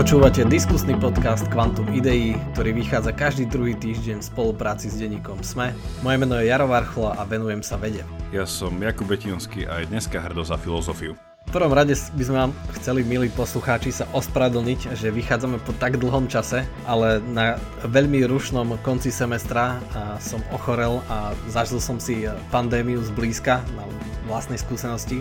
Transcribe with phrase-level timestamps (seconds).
[0.00, 5.76] Počúvate diskusný podcast Quantum Ideí, ktorý vychádza každý druhý týždeň v spolupráci s denníkom SME.
[6.00, 8.00] Moje meno je Jaro Varchla a venujem sa vede.
[8.32, 11.12] Ja som Jakub Betinský a aj dneska hrdo za filozofiu.
[11.20, 16.00] V prvom rade by sme vám chceli, milí poslucháči, sa ospravedlniť, že vychádzame po tak
[16.00, 19.84] dlhom čase, ale na veľmi rušnom konci semestra
[20.16, 23.84] som ochorel a zažil som si pandémiu zblízka na
[24.24, 25.20] vlastnej skúsenosti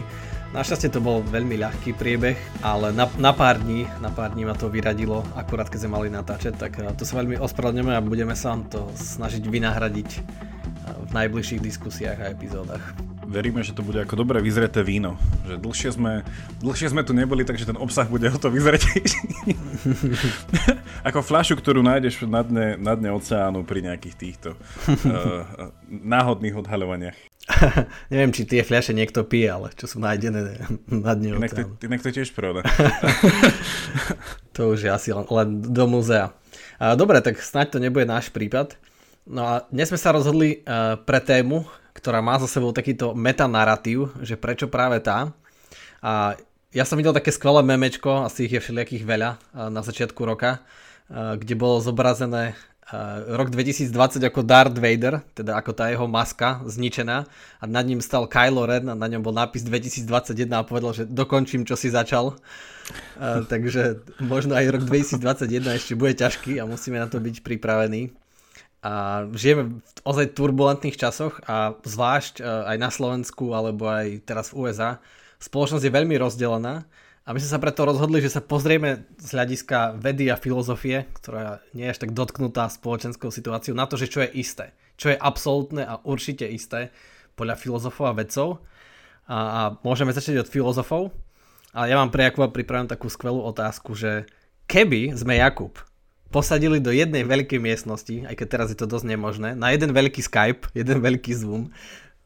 [0.49, 4.57] Našťastie to bol veľmi ľahký priebeh, ale na, na pár dní, na pár dní ma
[4.57, 8.34] to vyradilo, akurát keď sme mali natáčať, tak eh, to sa veľmi ospravedlňujeme a budeme
[8.34, 10.21] sa vám to snažiť vynahradiť eh,
[11.05, 12.81] v najbližších diskusiách a epizódach.
[13.29, 15.13] Veríme, že to bude ako dobre vyzreté víno.
[15.45, 16.25] Že dlhšie sme,
[16.65, 19.21] dlhšie sme tu neboli, takže ten obsah bude o to vyzretejší.
[21.07, 25.70] ako fľašu, ktorú nájdeš na dne, na dne oceánu pri nejakých týchto uh,
[26.17, 27.17] náhodných odhaľovaniach.
[28.13, 32.01] Neviem, či tie fľaše niekto pije, ale čo sú nájdené na dne inak to, inak
[32.01, 32.65] to tiež pravda.
[34.57, 36.34] to už je asi len do múzea.
[36.98, 38.77] Dobre, tak snáď to nebude náš prípad.
[39.30, 41.62] No a dnes sme sa rozhodli e, pre tému,
[41.94, 45.30] ktorá má za sebou takýto metanaratív, že prečo práve tá.
[46.02, 46.34] A
[46.74, 50.57] ja som videl také skvelé memečko, asi ich je všelijakých veľa e, na začiatku roka,
[50.57, 52.57] e, kde bolo zobrazené
[53.30, 57.22] rok 2020 ako Darth Vader, teda ako tá jeho maska zničená
[57.62, 61.05] a nad ním stal Kylo Ren a na ňom bol nápis 2021 a povedal, že
[61.05, 62.34] dokončím, čo si začal.
[63.13, 68.09] Uh, takže možno aj rok 2021 ešte bude ťažký a musíme na to byť pripravení.
[68.80, 74.56] A žijeme v ozaj turbulentných časoch a zvlášť uh, aj na Slovensku alebo aj teraz
[74.56, 75.03] v USA
[75.40, 76.88] spoločnosť je veľmi rozdelená
[77.30, 81.62] a my sme sa preto rozhodli, že sa pozrieme z hľadiska vedy a filozofie, ktorá
[81.78, 84.74] nie je až tak dotknutá spoločenskou situáciou, na to, že čo je isté.
[84.97, 86.90] Čo je absolútne a určite isté
[87.38, 88.66] podľa filozofov a vedcov.
[89.30, 91.13] A, a môžeme začať od filozofov.
[91.69, 94.25] A ja mám pre Jakuba pripravenú takú skvelú otázku, že
[94.66, 95.78] keby sme Jakub
[96.29, 100.22] posadili do jednej veľkej miestnosti, aj keď teraz je to dosť nemožné, na jeden veľký
[100.22, 101.73] Skype, jeden veľký Zoom,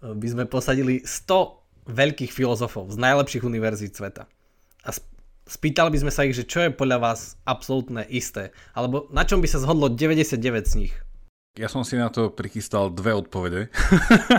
[0.04, 4.28] by sme posadili 100 veľkých filozofov z najlepších univerzít sveta
[4.84, 4.90] a
[5.48, 9.40] spýtali by sme sa ich, že čo je podľa vás absolútne isté, alebo na čom
[9.40, 10.94] by sa zhodlo 99 z nich?
[11.54, 13.70] Ja som si na to prichystal dve odpovede.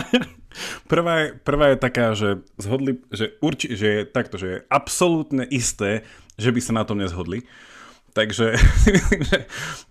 [0.91, 5.47] prvá, je, prvá je taká, že zhodli, že, urči, že je takto, že je absolútne
[5.47, 6.03] isté,
[6.35, 7.47] že by sa na tom nezhodli.
[8.15, 8.55] Takže
[8.87, 9.37] si myslím, že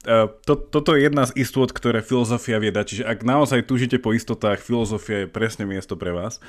[0.08, 0.14] e,
[0.48, 2.84] to, toto je jedna z istôt, ktoré filozofia vie dať.
[2.88, 6.40] Čiže ak naozaj túžite po istotách, filozofia je presne miesto pre vás.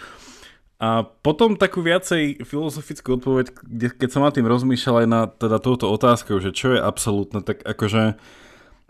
[0.79, 5.59] A potom takú viacej filozofickú odpoveď, kde, keď som na tým rozmýšľal aj na teda
[5.59, 8.19] touto otázkou, že čo je absolútne, tak akože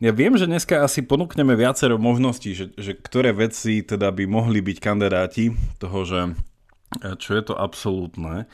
[0.01, 4.59] ja viem, že dneska asi ponúkneme viacero možností, že, že ktoré veci teda by mohli
[4.65, 6.21] byť kandidáti toho, že
[7.01, 8.45] e, čo je to absolútne.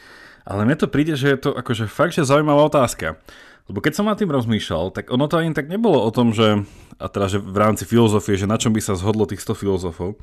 [0.44, 3.20] Ale mne to príde, že je to akože fakt, že zaujímavá otázka.
[3.69, 6.66] Lebo keď som nad tým rozmýšľal, tak ono to ani tak nebolo o tom, že,
[6.97, 10.17] a teda, že v rámci filozofie, že na čom by sa zhodlo tých 100 filozofov,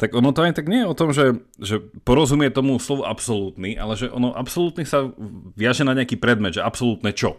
[0.00, 3.78] tak ono to ani tak nie je o tom, že, že porozumie tomu slovu absolútny,
[3.78, 5.12] ale že ono absolútny sa
[5.54, 7.38] viaže na nejaký predmet, že absolútne čo.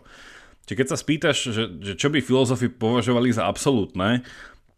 [0.64, 4.24] Čiže keď sa spýtaš, že, že čo by filozofi považovali za absolútne,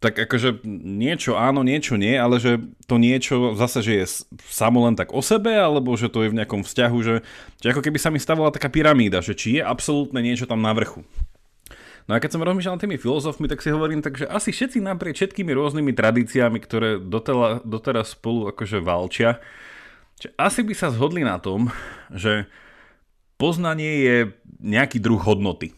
[0.05, 4.05] tak akože niečo áno, niečo nie, ale že to niečo zase, že je
[4.45, 7.25] samo len tak o sebe, alebo že to je v nejakom vzťahu, že,
[7.57, 10.77] že ako keby sa mi stavovala taká pyramída, že či je absolútne niečo tam na
[10.77, 11.01] vrchu.
[12.05, 15.49] No a keď som rozmýšľal tými filozofmi, tak si hovorím, takže asi všetci naprieč všetkými
[15.57, 19.41] rôznymi tradíciami, ktoré dotela, doteraz spolu akože valčia,
[20.21, 21.73] že asi by sa zhodli na tom,
[22.13, 22.45] že
[23.41, 24.17] poznanie je
[24.61, 25.73] nejaký druh hodnoty.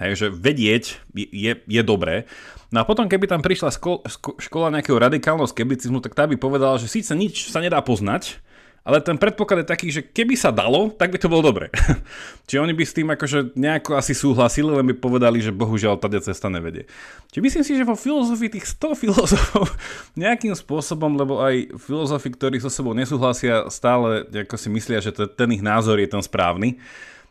[0.00, 2.24] Hej, že vedieť je, je, je dobré.
[2.72, 6.40] No a potom, keby tam prišla sko- sko- škola nejakého radikálneho skepticizmu, tak tá by
[6.40, 8.40] povedala, že síce nič sa nedá poznať,
[8.80, 11.68] ale ten predpoklad je taký, že keby sa dalo, tak by to bolo dobre.
[12.48, 16.24] Čiže oni by s tým akože nejako asi súhlasili, len by povedali, že bohužiaľ tady
[16.24, 16.88] cesta nevedie.
[17.28, 19.68] Čiže myslím si, že vo filozofii tých 100 filozofov
[20.16, 25.48] nejakým spôsobom, lebo aj filozofi, ktorí so sebou nesúhlasia, stále ako si myslia, že ten
[25.52, 26.80] ich názor je ten správny.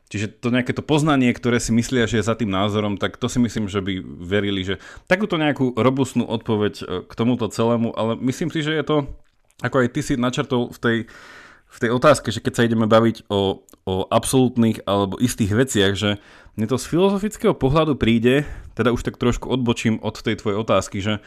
[0.09, 3.29] Čiže to nejaké to poznanie, ktoré si myslia, že je za tým názorom, tak to
[3.29, 8.17] si myslím, že by verili, že takúto nejakú robustnú odpoveď e, k tomuto celému, ale
[8.25, 8.97] myslím si, že je to,
[9.61, 10.97] ako aj ty si načrtol v tej
[11.69, 16.17] v tej otázke, že keď sa ideme baviť o, o absolútnych alebo istých veciach, že
[16.57, 20.97] mne to z filozofického pohľadu príde, teda už tak trošku odbočím od tej tvojej otázky,
[20.97, 21.21] že,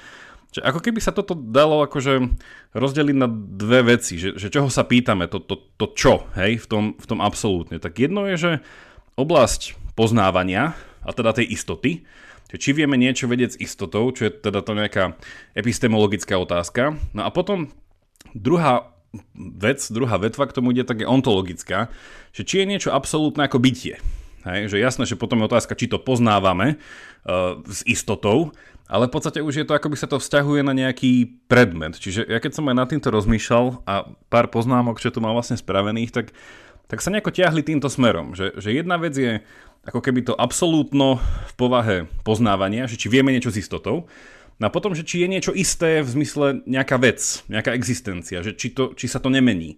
[0.53, 2.37] že ako keby sa toto dalo akože
[2.77, 6.67] rozdeliť na dve veci, že, že čoho sa pýtame, to, to, to čo, hej, v
[6.69, 7.81] tom, v tom absolútne.
[7.81, 8.53] Tak jedno je, že
[9.17, 12.07] oblasť poznávania, a teda tej istoty,
[12.53, 15.17] či vieme niečo vedieť s istotou, čo je teda to nejaká
[15.57, 17.01] epistemologická otázka.
[17.17, 17.73] No a potom
[18.37, 18.93] druhá
[19.37, 21.89] vec, druhá vetva k tomu ide tak ontologická,
[22.37, 23.97] že či je niečo absolútne ako bytie.
[24.43, 26.77] Hej, že jasné, že potom je otázka, či to poznávame
[27.69, 28.51] s istotou,
[28.91, 31.97] ale v podstate už je to, ako by sa to vzťahuje na nejaký predmet.
[31.97, 35.57] Čiže ja keď som aj nad týmto rozmýšľal a pár poznámok, čo tu mám vlastne
[35.57, 36.37] spravených, tak,
[36.91, 38.37] tak sa nejako ťahli týmto smerom.
[38.37, 39.41] Že, že jedna vec je
[39.83, 44.07] ako keby to absolútno v povahe poznávania, že či vieme niečo s istotou,
[44.61, 47.19] No a potom, že či je niečo isté v zmysle nejaká vec,
[47.51, 49.75] nejaká existencia, že či, to, či sa to nemení.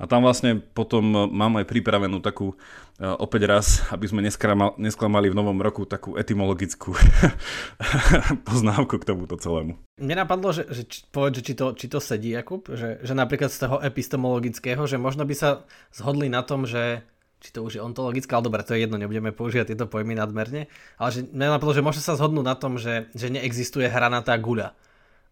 [0.00, 2.56] A tam vlastne potom mám aj pripravenú takú,
[2.96, 6.96] e, opäť raz, aby sme nesklamali v novom roku, takú etymologickú
[8.48, 9.76] poznávku k tomuto celému.
[10.00, 13.52] Mne napadlo, že, že povedz, že či to, či to sedí, Jakub, že, že napríklad
[13.52, 17.04] z toho epistemologického, že možno by sa zhodli na tom, že
[17.40, 20.68] či to už je ontologické, ale dobre, to je jedno, nebudeme používať tieto pojmy nadmerne,
[21.00, 24.76] ale že mňa napadlo, že môže sa zhodnúť na tom, že, že neexistuje hranatá guľa,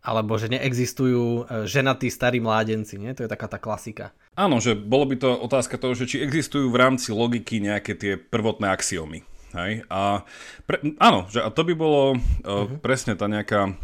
[0.08, 3.12] alebo že neexistujú e, ženatí starí mládenci, nie?
[3.12, 4.16] To je taká tá klasika.
[4.32, 8.16] Áno, že bolo by to otázka toho, že či existujú v rámci logiky nejaké tie
[8.16, 9.28] prvotné axiomy.
[9.52, 9.84] Hej?
[9.92, 10.24] A
[10.64, 12.80] pre, áno, že a to by bolo uh-huh.
[12.80, 13.76] presne tá nejaká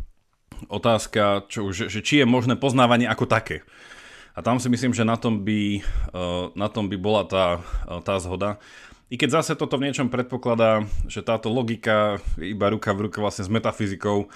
[0.68, 3.66] otázka, čo, že, že či je možné poznávanie ako také.
[4.34, 8.00] A tam si myslím, že na tom by, eh, na tom by bola tá, eh,
[8.02, 8.58] tá zhoda.
[9.12, 13.22] I keď zase toto v niečom predpokladá, že táto logika je iba ruka v ruke
[13.22, 14.26] vlastne s metafyzikou,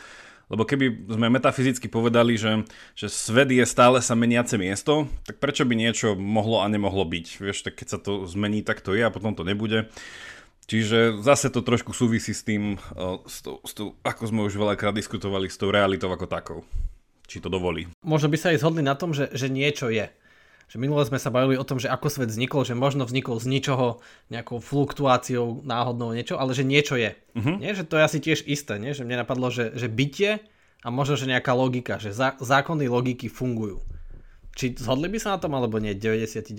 [0.49, 2.65] lebo keby sme metafyzicky povedali, že,
[2.97, 7.27] že svet je stále sa meniace miesto, tak prečo by niečo mohlo a nemohlo byť?
[7.41, 9.93] Vieš, tak keď sa to zmení, tak to je a potom to nebude.
[10.69, 14.57] Čiže zase to trošku súvisí s tým, eh, s tou, s tou, ako sme už
[14.57, 16.61] veľakrát diskutovali, s tou realitou ako takou
[17.29, 17.85] či to dovolí.
[18.01, 20.09] Možno by sa aj zhodli na tom, že, že niečo je.
[20.69, 23.49] Že minule sme sa bavili o tom, že ako svet vznikol, že možno vznikol z
[23.49, 27.17] ničoho nejakou fluktuáciou náhodnou niečo, ale že niečo je.
[27.33, 27.57] Uh-huh.
[27.57, 28.93] Nie, že to je asi tiež isté, nie?
[28.93, 30.45] že mne napadlo, že, že bytie
[30.85, 33.81] a možno, že nejaká logika, že zá, zákony logiky fungujú.
[34.61, 35.97] Či zhodli by sa na tom, alebo nie?
[35.97, 36.53] 99.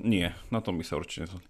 [0.00, 1.44] Nie, na tom by sa určite nezhodli.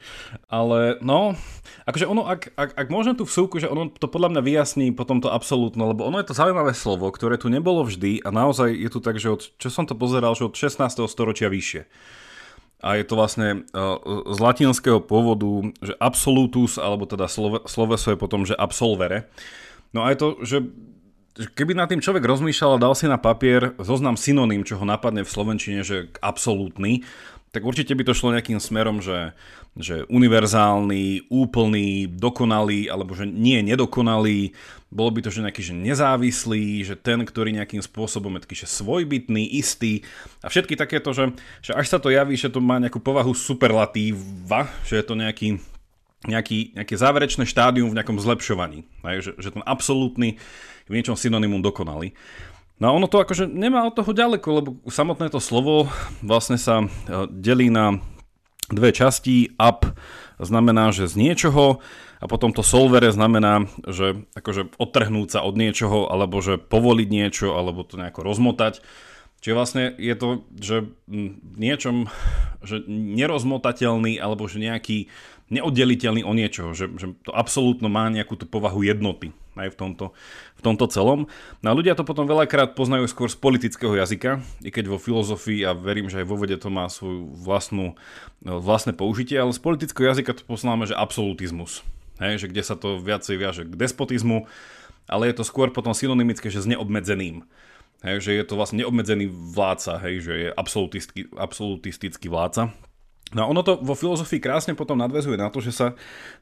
[0.51, 1.39] Ale no,
[1.87, 5.23] akože ono, ak, ak, ak môžem tu vsúku, že ono to podľa mňa vyjasní potom
[5.23, 8.91] to absolútno, lebo ono je to zaujímavé slovo, ktoré tu nebolo vždy a naozaj je
[8.91, 10.83] tu tak, že od, čo som to pozeral, že od 16.
[11.07, 11.87] storočia vyššie.
[12.81, 14.01] A je to vlastne uh,
[14.35, 19.29] z latinského pôvodu, že absolutus, alebo teda slove, sloveso je potom, že absolvere.
[19.95, 20.59] No a je to, že
[21.55, 25.23] keby na tým človek rozmýšľal a dal si na papier zoznam synonym, čo ho napadne
[25.23, 27.07] v slovenčine, že absolútny,
[27.51, 29.35] tak určite by to šlo nejakým smerom, že,
[29.75, 34.55] že univerzálny, úplný, dokonalý, alebo že nie nedokonalý,
[34.91, 38.71] bolo by to, že nejaký že nezávislý, že ten, ktorý nejakým spôsobom je taký, že
[38.71, 40.07] svojbytný, istý.
[40.43, 44.71] A všetky takéto, že, že až sa to javí, že to má nejakú povahu superlatíva,
[44.87, 45.59] že je to nejaký,
[46.27, 48.87] nejaký, nejaké záverečné štádium v nejakom zlepšovaní,
[49.23, 50.39] že, že ten absolútny
[50.91, 52.15] v niečom synonymum dokonalý.
[52.81, 55.93] No a ono to akože nemá od toho ďaleko, lebo samotné to slovo
[56.25, 56.87] vlastne sa e,
[57.29, 58.01] delí na
[58.73, 59.53] dve časti.
[59.61, 59.85] Up
[60.41, 61.85] znamená, že z niečoho
[62.21, 67.53] a potom to solvere znamená, že akože odtrhnúť sa od niečoho, alebo že povoliť niečo,
[67.53, 68.81] alebo to nejako rozmotať.
[69.41, 70.77] Čiže vlastne je to, že
[71.09, 72.13] v niečom
[72.61, 75.09] že nerozmotateľný, alebo že nejaký
[75.51, 80.07] neoddeliteľný o niečoho, že, že to absolútno má nejakú tú povahu jednoty aj v tomto,
[80.57, 81.27] v tomto celom.
[81.61, 85.67] No a ľudia to potom veľakrát poznajú skôr z politického jazyka, i keď vo filozofii
[85.67, 87.99] a verím, že aj vo vede to má svoju vlastnú,
[88.47, 91.83] no, vlastné použitie, ale z politického jazyka to poznáme, že absolutizmus.
[92.23, 94.45] Hej, že kde sa to viacej viaže k despotizmu,
[95.09, 97.43] ale je to skôr potom synonymické, že s neobmedzeným.
[98.01, 102.73] Hej, že je to vlastne neobmedzený vládca, hej, že je absolutistický, absolutistický vládca.
[103.31, 105.87] No a ono to vo filozofii krásne potom nadvezuje na to, že sa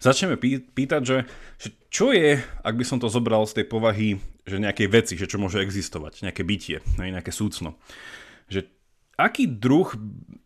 [0.01, 0.41] začneme
[0.73, 1.19] pýtať, že,
[1.61, 4.17] že čo je, ak by som to zobral z tej povahy,
[4.49, 7.77] že nejakej veci, že čo môže existovať, nejaké bytie, nejaké súcno.
[8.49, 8.65] Že
[9.19, 9.93] aký druh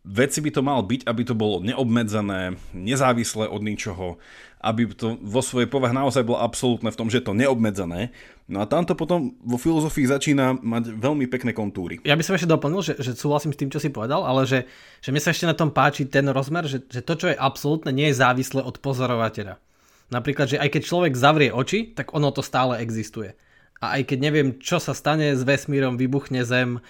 [0.03, 4.19] veci by to mal byť, aby to bolo neobmedzené, nezávislé od ničoho,
[4.59, 8.11] aby to vo svojej povahe naozaj bolo absolútne v tom, že je to neobmedzené
[8.43, 12.03] No a tamto potom vo filozofii začína mať veľmi pekné kontúry.
[12.03, 14.67] Ja by som ešte doplnil, že, že súhlasím s tým, čo si povedal, ale že,
[14.99, 17.95] že mne sa ešte na tom páči ten rozmer, že, že to, čo je absolútne,
[17.95, 19.63] nie je závislé od pozorovateľa.
[20.11, 23.31] Napríklad, že aj keď človek zavrie oči, tak ono to stále existuje.
[23.79, 26.83] A aj keď neviem, čo sa stane s vesmírom, vybuchne Zem,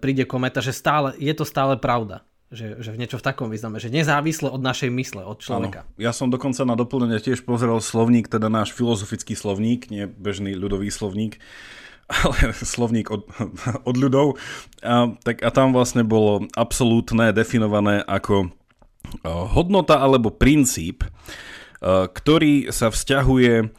[0.00, 2.24] príde kometa, že stále, je to stále pravda.
[2.46, 5.82] Že, že v niečo v takom význame, že nezávisle od našej mysle, od človeka.
[5.82, 5.98] Ano.
[5.98, 10.94] Ja som dokonca na doplnenie tiež pozrel slovník, teda náš filozofický slovník, nie bežný ľudový
[10.94, 11.42] slovník,
[12.22, 13.26] ale slovník od,
[13.90, 14.38] od ľudov.
[14.78, 18.54] A, tak, a tam vlastne bolo absolútne definované ako
[19.26, 21.06] hodnota alebo princíp,
[21.82, 23.70] ktorý sa vzťahuje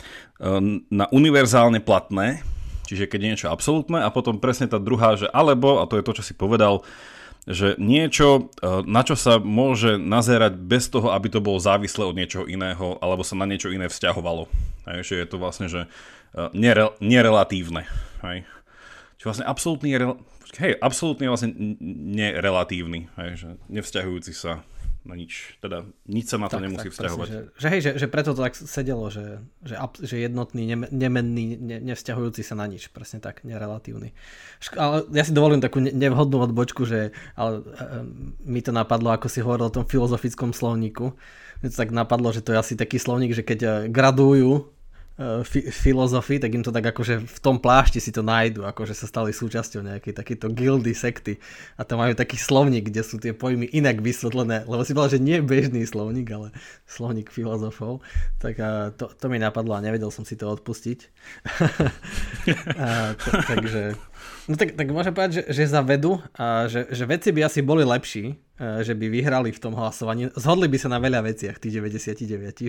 [0.92, 2.46] na univerzálne platné,
[2.88, 6.06] čiže keď je niečo absolútne a potom presne tá druhá, že alebo, a to je
[6.08, 6.88] to, čo si povedal,
[7.48, 12.16] že niečo, e, na čo sa môže nazerať bez toho, aby to bolo závislé od
[12.16, 14.52] niečoho iného, alebo sa na niečo iné vzťahovalo.
[14.92, 15.90] Hej, že je to vlastne, že e,
[16.52, 17.88] nere, nerelatívne.
[18.20, 18.44] Hej.
[19.16, 19.96] Čiže vlastne absolútny,
[20.60, 21.56] hej, absolútne vlastne
[22.12, 24.68] nerelatívny, hej, že nevzťahujúci sa
[25.08, 25.58] na nič.
[25.64, 27.28] Teda nič sa na to tak, nemusí tak, vzťahovať.
[27.28, 30.78] Presne, že, že, hej, že, že preto to tak sedelo, že, že, že jednotný, ne,
[30.92, 32.92] nemenný, ne, nevzťahujúci sa na nič.
[32.92, 34.12] Presne tak, nerelatívny.
[34.76, 38.04] Ale ja si dovolím takú nevhodnú odbočku, že ale, e,
[38.44, 41.16] mi to napadlo, ako si hovoril o tom filozofickom slovníku.
[41.64, 44.77] Mne to tak napadlo, že to je asi taký slovník, že keď e, gradujú
[45.42, 49.10] fi- filozofii, tak im to tak akože v tom plášti si to nájdu, akože sa
[49.10, 51.42] stali súčasťou nejakej takéto gildy, sekty
[51.74, 55.26] a tam majú taký slovník, kde sú tie pojmy inak vysvetlené, lebo si povedal, že
[55.26, 56.54] nie bežný slovník, ale
[56.86, 58.06] slovník filozofov,
[58.38, 61.00] tak a to, to mi napadlo a nevedel som si to odpustiť.
[62.78, 63.98] a, to, takže
[64.48, 67.60] No tak, tak môžem povedať, že, že za vedu, a že, že veci by asi
[67.60, 70.34] boli lepší, že by vyhrali v tom hlasovaní.
[70.34, 72.18] Zhodli by sa na veľa veciach, tí 99,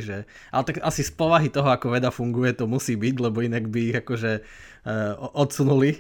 [0.05, 3.73] že, ale tak asi z povahy toho, ako veda funguje, to musí byť, lebo inak
[3.73, 5.97] by ich akože uh, odsunuli.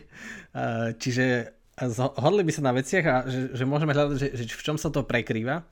[0.52, 1.56] Uh, čiže
[1.88, 4.92] zhodli by sa na veciach a že, že môžeme hľadať, že, že v čom sa
[4.92, 5.64] to prekrýva.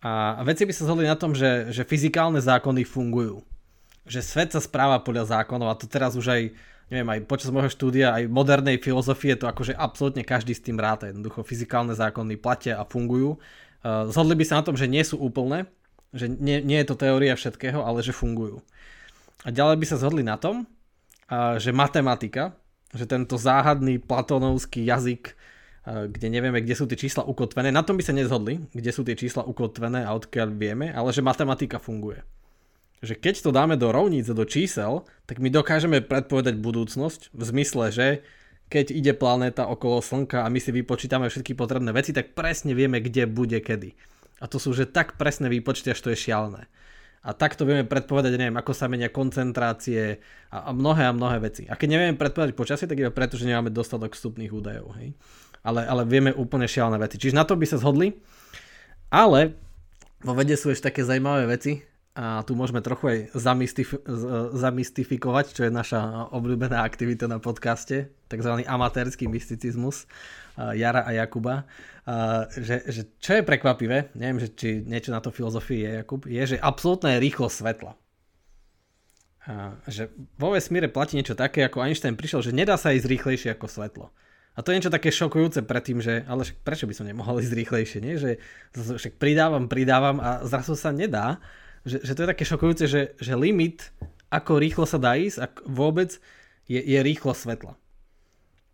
[0.00, 3.44] A veci by sa zhodli na tom, že, že fyzikálne zákony fungujú.
[4.08, 6.42] Že svet sa správa podľa zákonov a to teraz už aj
[6.90, 11.08] neviem, aj počas môjho štúdia, aj modernej filozofie, to akože absolútne každý s tým ráta.
[11.08, 13.38] Jednoducho fyzikálne zákony platia a fungujú.
[13.80, 15.70] Uh, zhodli by sa na tom, že nie sú úplné,
[16.10, 18.58] že nie, nie je to teória všetkého, ale že fungujú.
[19.46, 20.66] A ďalej by sa zhodli na tom,
[21.56, 22.58] že matematika,
[22.90, 25.38] že tento záhadný platónovský jazyk,
[25.86, 29.14] kde nevieme, kde sú tie čísla ukotvené, na tom by sa nezhodli, kde sú tie
[29.14, 32.20] čísla ukotvené a odkiaľ vieme, ale že matematika funguje
[33.00, 37.84] že keď to dáme do rovníc, do čísel, tak my dokážeme predpovedať budúcnosť v zmysle,
[37.88, 38.06] že
[38.70, 43.02] keď ide planéta okolo Slnka a my si vypočítame všetky potrebné veci, tak presne vieme,
[43.02, 43.96] kde bude kedy.
[44.40, 46.70] A to sú že tak presné výpočty, až to je šialené.
[47.20, 51.68] A takto vieme predpovedať, neviem, ako sa menia koncentrácie a, a mnohé a mnohé veci.
[51.68, 54.96] A keď nevieme predpovedať počasie, tak iba preto, že nemáme dostatok vstupných údajov.
[54.96, 55.12] Hej?
[55.60, 57.20] Ale, ale vieme úplne šialené veci.
[57.20, 58.16] Čiže na to by sa zhodli.
[59.12, 59.52] Ale
[60.24, 64.02] vo vede sú ešte také zaujímavé veci, a tu môžeme trochu aj zamystif-
[64.54, 68.52] zamystifikovať, čo je naša obľúbená aktivita na podcaste, tzv.
[68.66, 70.10] amatérsky mysticizmus
[70.58, 71.70] Jara a Jakuba.
[72.50, 76.42] Že, že čo je prekvapivé, neviem, že či niečo na to filozofii je, Jakub, je,
[76.42, 77.92] že absolútna je rýchlosť svetla.
[79.46, 83.54] A že vo vesmíre platí niečo také, ako Einstein prišiel, že nedá sa ísť rýchlejšie
[83.54, 84.06] ako svetlo.
[84.58, 87.98] A to je niečo také šokujúce predtým, že ale prečo by som nemohol ísť rýchlejšie,
[88.02, 88.18] nie?
[88.18, 88.42] Že
[88.74, 91.38] však pridávam, pridávam a zrazu sa nedá
[91.84, 93.92] že, že to je také šokujúce, že, že limit,
[94.30, 96.20] ako rýchlo sa dá ísť, ak vôbec,
[96.70, 97.74] je, je rýchlo svetla.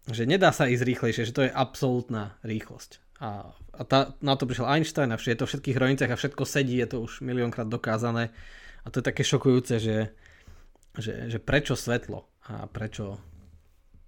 [0.07, 3.03] Že nedá sa ísť rýchlejšie, že to je absolútna rýchlosť.
[3.19, 6.45] A, a tá, na to prišiel Einstein a je to v všetkých rovniciach a všetko
[6.45, 8.31] sedí, je to už miliónkrát dokázané.
[8.85, 10.15] A to je také šokujúce, že,
[10.95, 13.19] že, že prečo svetlo a prečo...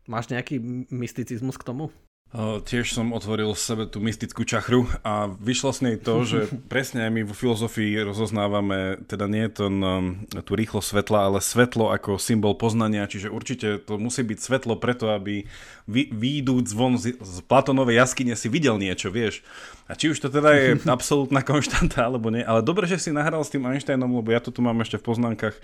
[0.09, 0.57] Máš nejaký
[0.89, 1.93] mysticizmus k tomu?
[2.37, 7.11] Tiež som otvoril sebe tú mystickú čachru a vyšlo s nej to, že presne aj
[7.17, 13.09] my vo filozofii rozoznávame, teda nie um, tú rýchlo svetla, ale svetlo ako symbol poznania,
[13.09, 15.49] čiže určite to musí byť svetlo preto, aby
[15.89, 19.41] vy, výjdúc von z, z Platonovej jaskyne si videl niečo, vieš.
[19.89, 23.41] A či už to teda je absolútna konštanta alebo nie, ale dobre, že si nahral
[23.41, 25.57] s tým Einsteinom, lebo ja to tu mám ešte v poznámkach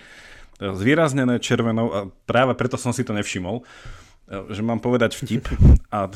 [0.64, 3.68] zvýraznené červenou a práve preto som si to nevšimol
[4.24, 5.44] že mám povedať vtip.
[5.92, 6.08] A,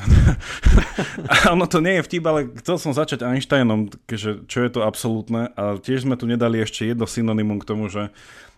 [1.32, 4.80] a ono to nie je vtip, ale chcel som začať Einsteinom, že čo je to
[4.82, 5.52] absolútne.
[5.54, 8.08] A tiež sme tu nedali ešte jedno synonymum k tomu, že,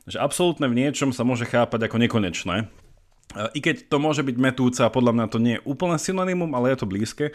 [0.07, 2.71] že absolútne v niečom sa môže chápať ako nekonečné.
[3.31, 6.83] I keď to môže byť metúca podľa mňa to nie je úplne synonymum, ale je
[6.83, 7.27] to blízke.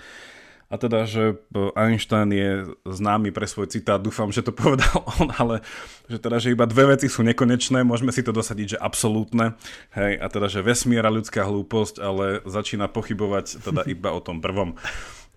[0.66, 1.38] A teda, že
[1.78, 5.62] Einstein je známy pre svoj citát, dúfam, že to povedal on, ale
[6.10, 9.54] že teda, že iba dve veci sú nekonečné, môžeme si to dosadiť, že absolútne,
[9.94, 14.74] hej, a teda, že vesmiera ľudská hlúposť, ale začína pochybovať teda iba o tom prvom.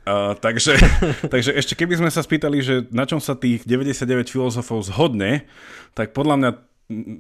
[0.09, 0.81] Uh, takže,
[1.35, 5.45] takže ešte keby sme sa spýtali, že na čom sa tých 99 filozofov zhodne,
[5.93, 6.51] tak podľa mňa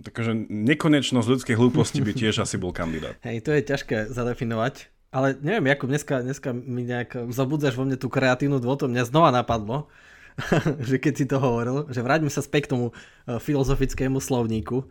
[0.00, 3.20] takže nekonečnosť ľudskej hlúposti by tiež asi bol kandidát.
[3.20, 4.88] Hej, to je ťažké zadefinovať.
[5.08, 8.92] Ale neviem, ako dneska, dneska mi nejak zabudzaš vo mne tú kreatívnu dôto.
[8.92, 9.88] Mňa znova napadlo,
[10.88, 14.84] že keď si to hovoril, že vráťme sa späť k tomu e, filozofickému slovníku.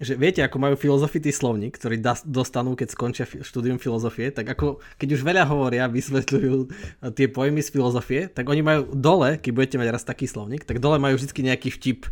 [0.00, 5.20] Že viete, ako majú filozofitý slovník, ktorý dostanú, keď skončia štúdium filozofie, tak ako keď
[5.20, 6.66] už veľa hovoria, vysvetľujú e,
[7.12, 10.80] tie pojmy z filozofie, tak oni majú dole, keď budete mať raz taký slovník, tak
[10.80, 12.08] dole majú vždy nejaký vtip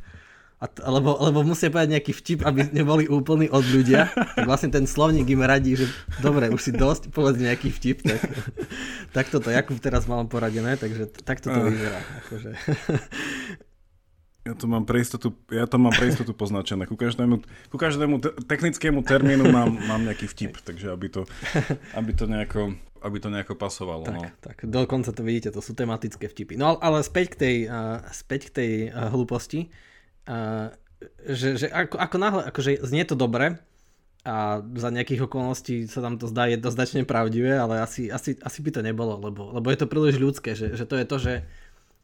[0.60, 4.68] a t- lebo, lebo musia povedať nejaký vtip, aby neboli úplní od ľudia, tak vlastne
[4.68, 5.88] ten slovník im radí, že
[6.20, 8.20] dobre, už si dosť, povedz nejaký vtip, tak,
[9.16, 12.00] tak toto Jakub teraz mal poradené, takže takto to vyzerá.
[12.24, 12.50] Akože.
[14.40, 16.88] Ja to mám pre istotu, ja to mám pre istotu poznačené.
[16.88, 21.28] Ku každému, ku každému te- technickému termínu mám, mám nejaký vtip, takže aby to,
[21.96, 22.72] aby to, nejako,
[23.04, 24.04] aby to nejako pasovalo.
[24.04, 24.24] Tak, no.
[24.40, 26.56] tak, dokonca to vidíte, to sú tematické vtipy.
[26.56, 29.72] No ale späť k tej, uh, späť k tej uh, hlúposti.
[31.24, 33.56] Že, že ako, ako náhle, akože znie to dobre
[34.20, 38.70] a za nejakých okolností sa tam to zdá jednoznačne pravdivé, ale asi, asi, asi by
[38.76, 41.34] to nebolo, lebo, lebo je to príliš ľudské, že, že to je to, že,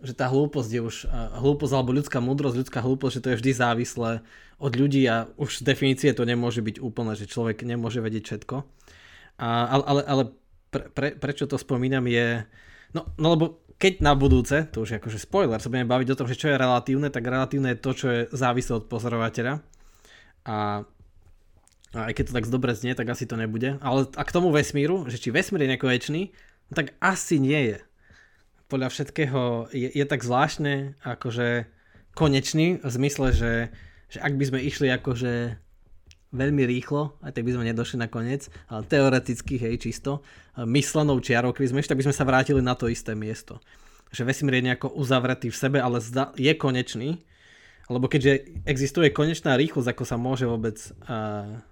[0.00, 3.52] že tá hlúposť je už, hlúposť alebo ľudská múdrosť, ľudská hlúposť, že to je vždy
[3.52, 4.10] závislé
[4.56, 8.64] od ľudí a už z definície to nemôže byť úplne, že človek nemôže vedieť všetko.
[9.36, 10.22] A, ale, ale, ale
[10.72, 12.48] pre, pre, prečo to spomínam je,
[12.94, 13.44] no, no lebo
[13.76, 16.48] keď na budúce, to už je akože spoiler, sa budeme baviť o tom, že čo
[16.48, 19.60] je relatívne, tak relatívne je to, čo je závislé od pozorovateľa.
[20.48, 20.56] A,
[21.92, 23.76] a aj keď to tak dobre znie, tak asi to nebude.
[23.84, 26.22] Ale a k tomu vesmíru, že či vesmír je nekonečný,
[26.68, 27.78] no tak asi nie je.
[28.72, 31.68] Podľa všetkého je, je tak zvláštne, akože
[32.16, 33.52] konečný, v zmysle, že,
[34.08, 35.60] že ak by sme išli akože
[36.34, 40.26] veľmi rýchlo, aj tak by sme nedošli na koniec, ale teoreticky, hej, čisto,
[40.58, 43.62] myslenou čiarou, keby sme tak by sme sa vrátili na to isté miesto.
[44.10, 46.02] Že vesmír je nejako uzavretý v sebe, ale
[46.34, 47.22] je konečný,
[47.86, 50.74] lebo keďže existuje konečná rýchlosť, ako sa môže vôbec
[51.06, 51.62] uh,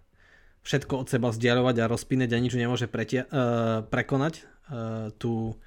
[0.63, 5.59] všetko od seba vzdialovať a rozpínať a nič nemôže pretia- uh, prekonať uh, tú,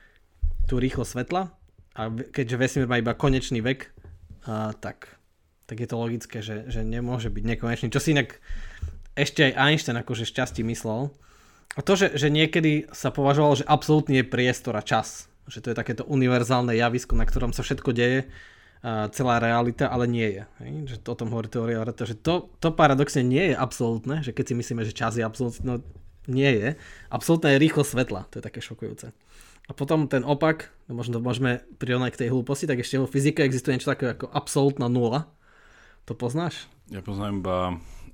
[0.64, 1.52] tú rýchlosť svetla,
[1.98, 3.92] a keďže vesmír má iba konečný vek,
[4.48, 5.20] uh, tak,
[5.68, 7.88] tak je to logické, že, že nemôže byť nekonečný.
[7.92, 8.40] Čo si inak
[9.18, 11.10] ešte aj Einstein akože šťastí myslel.
[11.74, 15.26] A to, že, že niekedy sa považovalo, že absolútne je priestor a čas.
[15.50, 18.30] Že to je takéto univerzálne javisko, na ktorom sa všetko deje,
[18.86, 20.44] celá realita, ale nie je.
[20.94, 24.54] Že to o tom hovorí teória, že to, to paradoxne nie je absolútne, že keď
[24.54, 25.76] si myslíme, že čas je absolútne, no
[26.30, 26.68] nie je.
[27.10, 29.10] Absolútne je rýchlo svetla, to je také šokujúce.
[29.68, 33.44] A potom ten opak, no možno môžeme prirovnať k tej hlúposti, tak ešte vo fyzike
[33.44, 35.28] existuje niečo také ako absolútna nula.
[36.08, 36.70] To poznáš?
[36.88, 37.58] Ja poznám iba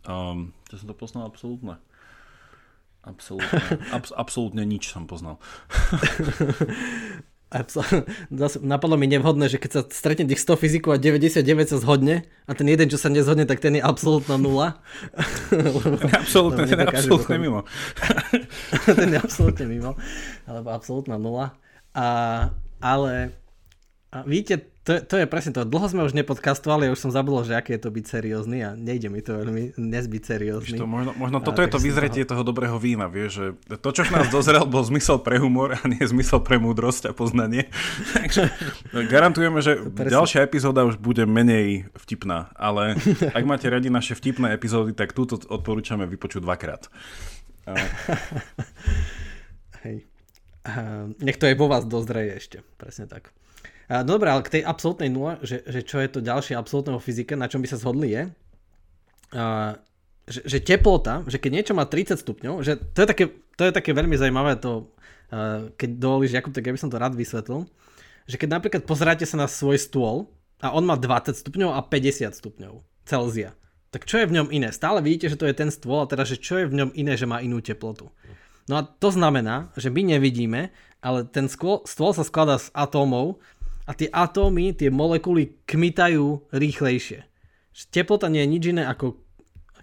[0.03, 1.77] Um, to som to poznal absolútne.
[3.05, 3.61] Absolútne,
[3.95, 5.37] abs- absolútne nič som poznal.
[8.33, 12.25] Zase napadlo mi nevhodné, že keď sa stretne tých 100 fyzikov a 99 sa zhodne
[12.49, 14.81] a ten jeden, čo sa nezhodne, tak ten je absolútna nula.
[16.17, 17.61] absolútne, ten je absolútne mimo.
[18.89, 19.93] ten je absolútne mimo,
[20.49, 21.53] alebo absolútna nula.
[21.93, 22.49] A,
[22.81, 23.37] ale
[24.13, 25.65] a vidíte, to, to je presne to.
[25.65, 28.77] Dlho sme už nepodcastovali, ja už som zabudol, že aké je to byť seriózny a
[28.77, 30.77] nejde mi to veľmi nezbyť seriózny.
[30.77, 32.37] To možno, možno toto a, je to vyzretie toho...
[32.37, 33.45] toho dobrého vína, vieš, že
[33.81, 37.11] to, čo v nás dozrel, bol zmysel pre humor a nie zmysel pre múdrosť a
[37.17, 37.73] poznanie.
[38.21, 38.53] Takže
[39.09, 40.13] garantujeme, že presne.
[40.13, 42.99] ďalšia epizóda už bude menej vtipná, ale
[43.37, 46.85] ak máte radi naše vtipné epizódy, tak túto odporúčame vypočuť dvakrát.
[47.65, 47.73] A...
[49.87, 50.05] Hej.
[51.19, 53.31] Nech to je vo vás dozreje ešte, presne tak.
[54.01, 57.37] Dobre, ale k tej absolútnej nule, že, že čo je to ďalšie absolútne vo fyzike,
[57.37, 58.23] na čom by sa zhodli je,
[60.25, 63.25] že, že teplota, že keď niečo má 30 stupňov, že to je také,
[63.59, 64.89] to je také veľmi zaujímavé to,
[65.77, 67.67] keď dovolíš Jakub, tak ja by som to rád vysvetlil,
[68.25, 70.31] že keď napríklad pozeráte sa na svoj stôl
[70.63, 73.51] a on má 20 stupňov a 50 stupňov Celzia,
[73.91, 74.71] tak čo je v ňom iné?
[74.71, 77.19] Stále vidíte, že to je ten stôl a teda, že čo je v ňom iné,
[77.19, 78.09] že má inú teplotu.
[78.71, 80.71] No a to znamená, že my nevidíme,
[81.03, 83.43] ale ten stôl, stôl sa skladá z atómov,
[83.83, 87.27] a tie atómy, tie molekuly kmitajú rýchlejšie.
[87.91, 89.19] Teplota nie je nič iné ako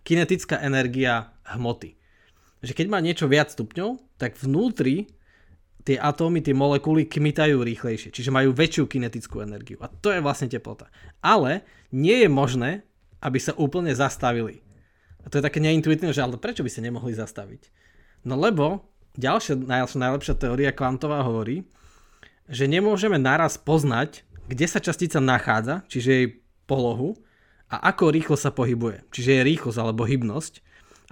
[0.07, 1.99] kinetická energia hmoty.
[2.65, 5.09] Že keď má niečo viac stupňov, tak vnútri
[5.85, 9.81] tie atómy, tie molekuly kmitajú rýchlejšie, čiže majú väčšiu kinetickú energiu.
[9.81, 10.93] A to je vlastne teplota.
[11.25, 12.71] Ale nie je možné,
[13.21, 14.65] aby sa úplne zastavili.
[15.25, 17.69] A to je také neintuitívne, že ale prečo by sa nemohli zastaviť?
[18.25, 19.57] No lebo ďalšia
[19.97, 21.65] najlepšia teória kvantová hovorí,
[22.51, 26.27] že nemôžeme naraz poznať, kde sa častica nachádza, čiže jej
[26.67, 27.15] polohu,
[27.71, 30.59] a ako rýchlo sa pohybuje, čiže je rýchlosť alebo hybnosť.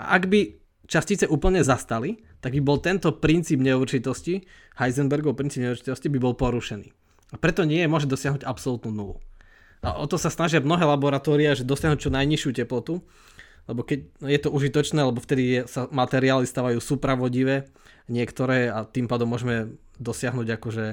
[0.02, 0.58] A ak by
[0.90, 4.42] častice úplne zastali, tak by bol tento princíp neurčitosti,
[4.74, 6.90] Heisenbergov princíp neurčitosti by bol porušený.
[7.30, 9.22] A preto nie je môže dosiahnuť absolútnu nulu.
[9.86, 13.06] A o to sa snažia mnohé laboratória, že dosiahnuť čo najnižšiu teplotu,
[13.70, 17.68] lebo keď je to užitočné, lebo vtedy je, sa materiály stávajú supravodivé
[18.10, 20.86] niektoré a tým pádom môžeme dosiahnuť akože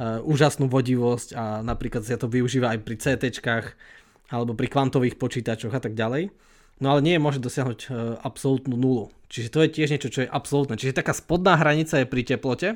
[0.00, 3.24] úžasnú vodivosť a napríklad sa to využíva aj pri CT
[4.32, 6.32] alebo pri kvantových počítačoch a tak ďalej.
[6.80, 9.12] No ale nie je môže dosiahnuť uh, absolútnu nulu.
[9.28, 10.74] Čiže to je tiež niečo, čo je absolútne.
[10.74, 12.74] Čiže taká spodná hranica je pri teplote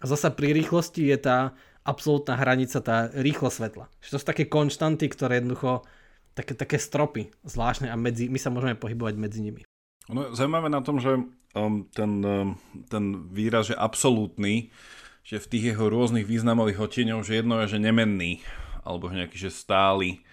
[0.00, 1.52] a zasa pri rýchlosti je tá
[1.86, 3.88] absolútna hranica, tá rýchlo svetla.
[4.02, 5.86] Čiže to sú také konštanty, ktoré jednoducho
[6.36, 9.62] také, také stropy zvláštne a medzi, my sa môžeme pohybovať medzi nimi.
[10.08, 11.20] No, zaujímavé na tom, že
[11.56, 12.56] um, ten, um,
[12.88, 14.72] ten výraz je absolútny,
[15.28, 18.40] že v tých jeho rôznych významových odtieňoch, že jedno je, že nemenný,
[18.80, 20.24] alebo nejaký, že stály.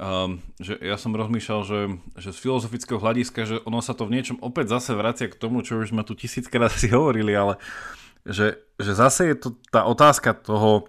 [0.00, 1.80] Um, že ja som rozmýšľal, že,
[2.16, 5.60] že z filozofického hľadiska, že ono sa to v niečom opäť zase vracia k tomu,
[5.60, 7.60] čo už sme tu tisíckrát si hovorili, ale
[8.24, 10.88] že, že zase je to tá otázka toho,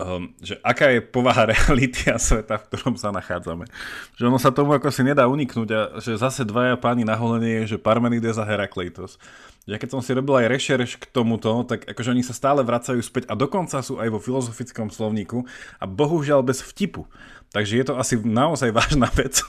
[0.00, 3.68] um, že aká je povaha reality a sveta, v ktorom sa nachádzame.
[4.16, 7.68] Že ono sa tomu ako si nedá uniknúť a že zase dvaja páni na holenie
[7.68, 9.20] je, že Parmenides a Herakleitos.
[9.68, 13.00] Ja keď som si robil aj rešerš k tomuto, tak akože oni sa stále vracajú
[13.04, 15.44] späť a dokonca sú aj vo filozofickom slovníku
[15.76, 17.04] a bohužiaľ bez vtipu.
[17.50, 19.44] Takže je to asi naozaj vážna vec,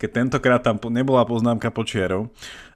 [0.00, 2.32] keď tentokrát tam nebola poznámka počiarov.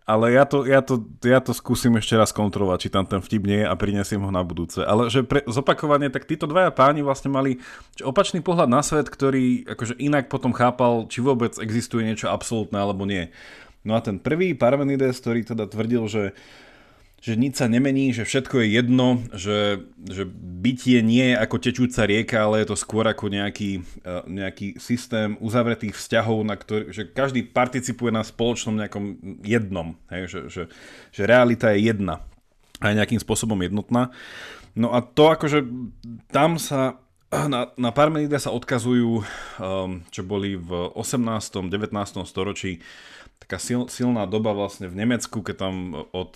[0.07, 3.43] Ale ja to, ja, to, ja to skúsim ešte raz kontrolovať, či tam ten vtip
[3.43, 4.79] nie je a prinesiem ho na budúce.
[4.79, 7.59] Ale že pre zopakovanie, tak títo dvaja páni vlastne mali
[7.99, 13.03] opačný pohľad na svet, ktorý akože inak potom chápal, či vôbec existuje niečo absolútne alebo
[13.03, 13.35] nie.
[13.83, 16.23] No a ten prvý Parmenides, ktorý teda tvrdil, že
[17.17, 22.07] že nič sa nemení, že všetko je jedno, že, že bytie nie je ako tečúca
[22.07, 27.09] rieka, ale je to skôr ako nejaký, e, nejaký systém uzavretých vzťahov, na ktorý, že
[27.09, 29.05] každý participuje na spoločnom nejakom
[29.43, 30.63] jednom, hej, že, že,
[31.11, 32.23] že realita je jedna
[32.79, 34.13] a je nejakým spôsobom jednotná.
[34.77, 35.65] No a to akože
[36.29, 37.01] tam sa
[37.33, 39.25] na, na Parmenide sa odkazujú, um,
[40.15, 41.43] čo boli v 18.
[41.67, 41.91] 19.
[42.23, 42.79] storočí
[43.47, 46.35] taká sil, silná doba vlastne v Nemecku, keď tam od,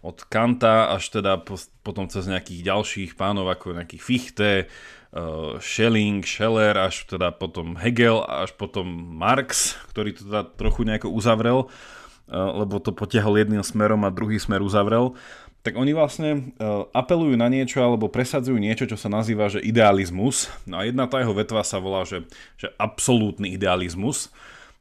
[0.00, 4.64] od Kanta až teda po, potom cez nejakých ďalších pánov ako nejaký Fichte,
[5.12, 8.88] uh, Schelling, Scheller, až teda potom Hegel, až potom
[9.20, 14.40] Marx, ktorý to teda trochu nejako uzavrel, uh, lebo to potiahol jedným smerom a druhý
[14.40, 15.12] smer uzavrel
[15.60, 20.48] tak oni vlastne uh, apelujú na niečo alebo presadzujú niečo, čo sa nazýva, že idealizmus.
[20.64, 22.24] No a jedna tá jeho vetva sa volá, že,
[22.56, 24.32] že absolútny idealizmus.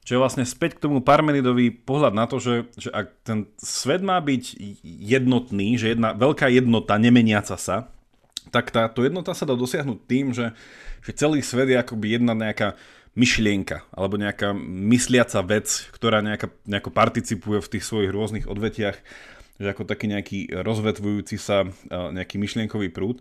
[0.09, 4.01] Čo je vlastne späť k tomu Parmenidovi pohľad na to, že, že ak ten svet
[4.01, 7.93] má byť jednotný, že jedna veľká jednota, nemeniaca sa,
[8.49, 10.57] tak táto jednota sa dá dosiahnuť tým, že,
[11.05, 12.73] že celý svet je akoby jedna nejaká
[13.13, 18.97] myšlienka alebo nejaká mysliaca vec, ktorá nejaká, nejako participuje v tých svojich rôznych odvetiach
[19.59, 23.19] že ako taký nejaký rozvetvujúci sa nejaký myšlienkový prúd.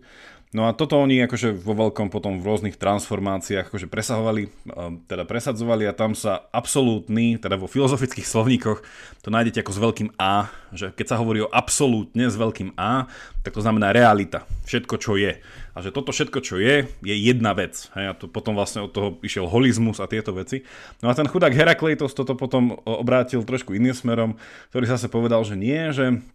[0.49, 4.49] No a toto oni akože vo veľkom potom v rôznych transformáciách akože presahovali,
[5.05, 8.81] teda presadzovali a tam sa absolútny, teda vo filozofických slovníkoch
[9.21, 13.05] to nájdete ako s veľkým A, že keď sa hovorí o absolútne s veľkým A,
[13.45, 15.37] tak to znamená realita, všetko čo je.
[15.77, 17.85] A že toto všetko čo je, je jedna vec.
[17.93, 20.65] Hej, a to potom vlastne od toho išiel holizmus a tieto veci.
[21.05, 24.33] No a ten chudák Herakleitos toto potom obrátil trošku iným smerom,
[24.73, 26.25] ktorý zase povedal, že nie, že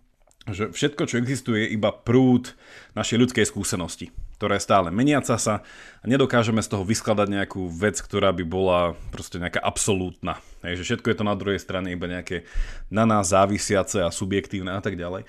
[0.45, 2.53] že všetko, čo existuje, je iba prúd
[2.93, 5.65] našej ľudskej skúsenosti, ktorá je stále meniaca sa
[6.01, 10.37] a nedokážeme z toho vyskladať nejakú vec, ktorá by bola proste nejaká absolútna.
[10.61, 12.45] Takže všetko je to na druhej strane iba nejaké
[12.93, 15.25] na nás závisiace a subjektívne a tak ďalej.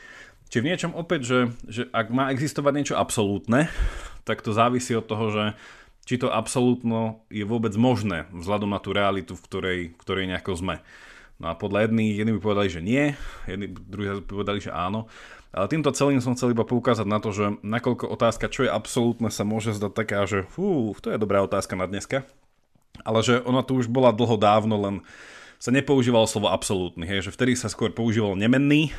[0.51, 3.71] Čiže v niečom opäť, že, že ak má existovať niečo absolútne,
[4.27, 5.43] tak to závisí od toho, že
[6.05, 10.53] či to absolútno je vôbec možné vzhľadom na tú realitu, v ktorej, v ktorej nejako
[10.53, 10.75] sme.
[11.35, 13.11] No a podľa jedných, jedni by povedali, že nie,
[13.43, 15.11] jedni druhí by povedali, že áno.
[15.55, 19.31] Ale týmto celým som chcel iba poukázať na to, že nakoľko otázka, čo je absolútne,
[19.31, 22.27] sa môže zdať taká, že fú, to je dobrá otázka na dneska.
[23.03, 24.95] Ale že ona tu už bola dlho dávno, len
[25.59, 28.91] sa nepoužívalo slovo absolútny, hej, že vtedy sa skôr používal nemenný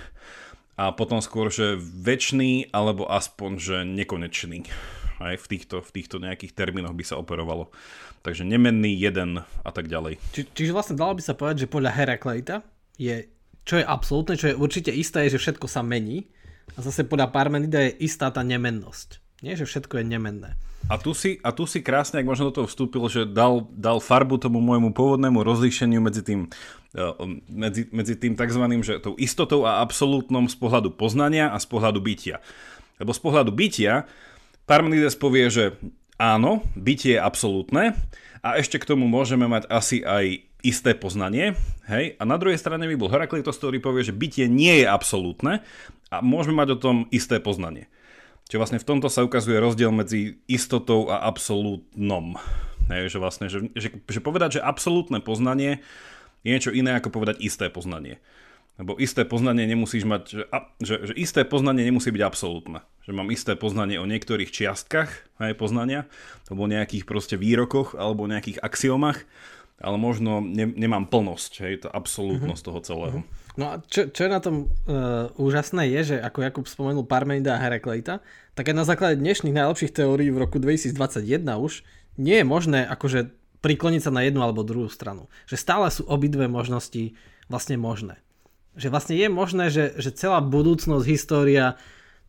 [0.77, 4.69] a potom skôr, že väčší alebo aspoň, že nekonečný.
[5.17, 7.73] Aj v týchto, v týchto nejakých termínoch by sa operovalo.
[8.21, 10.21] Takže nemenný jeden a tak ďalej.
[10.37, 12.57] Či, čiže vlastne dalo by sa povedať, že podľa Herakleita
[13.01, 13.25] je,
[13.65, 16.29] čo je absolútne, čo je určite isté, je, že všetko sa mení.
[16.77, 19.25] A zase podľa Parmenida je istá tá nemennosť.
[19.45, 20.51] Nie, že všetko je nemenné.
[20.87, 23.99] A tu si, a tu si krásne, ak možno do toho vstúpil, že dal, dal
[23.99, 26.47] farbu tomu môjmu pôvodnému rozlíšeniu medzi tým,
[26.95, 27.03] e,
[27.51, 28.63] medzi, medzi tým tzv.
[28.81, 32.39] Že tou istotou a absolútnom z pohľadu poznania a z pohľadu bytia.
[33.03, 34.07] Lebo z pohľadu bytia
[34.67, 35.79] Parmenides povie, že
[36.19, 37.95] áno, bytie je absolútne
[38.43, 41.55] a ešte k tomu môžeme mať asi aj isté poznanie,
[41.87, 45.63] hej, a na druhej strane by bol Heraklitos, ktorý povie, že bytie nie je absolútne
[46.11, 47.87] a môžeme mať o tom isté poznanie.
[48.51, 52.39] Čiže vlastne v tomto sa ukazuje rozdiel medzi istotou a absolútnom.
[52.91, 55.83] Hej, že vlastne, že, že, že povedať, že absolútne poznanie
[56.47, 58.23] je niečo iné ako povedať isté poznanie.
[58.77, 60.45] Lebo isté poznanie nemusíš mať, že,
[60.85, 62.85] že, že isté poznanie nemusí byť absolútne.
[63.09, 66.05] Že mám isté poznanie o niektorých čiastkách aj poznania,
[66.53, 69.25] alebo nejakých proste výrokoch, alebo nejakých axiomach,
[69.81, 72.69] ale možno ne, nemám plnosť, hej, to absolútnosť mm-hmm.
[72.69, 73.19] toho celého.
[73.57, 77.57] No a čo, čo je na tom uh, úžasné je, že ako Jakub spomenul Parmenida
[77.57, 78.21] a Herakleita,
[78.53, 81.81] tak aj na základe dnešných najlepších teórií v roku 2021 už
[82.21, 83.33] nie je možné akože
[83.65, 85.33] prikloniť sa na jednu alebo druhú stranu.
[85.49, 87.17] Že stále sú obidve možnosti
[87.49, 88.21] vlastne možné.
[88.77, 91.81] Že vlastne je možné, že, že celá budúcnosť, história,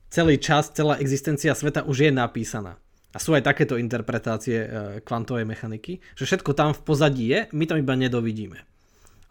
[0.07, 2.79] celý čas, celá existencia sveta už je napísaná.
[3.11, 4.67] A sú aj takéto interpretácie e,
[5.03, 8.63] kvantovej mechaniky, že všetko tam v pozadí je, my tam iba nedovidíme.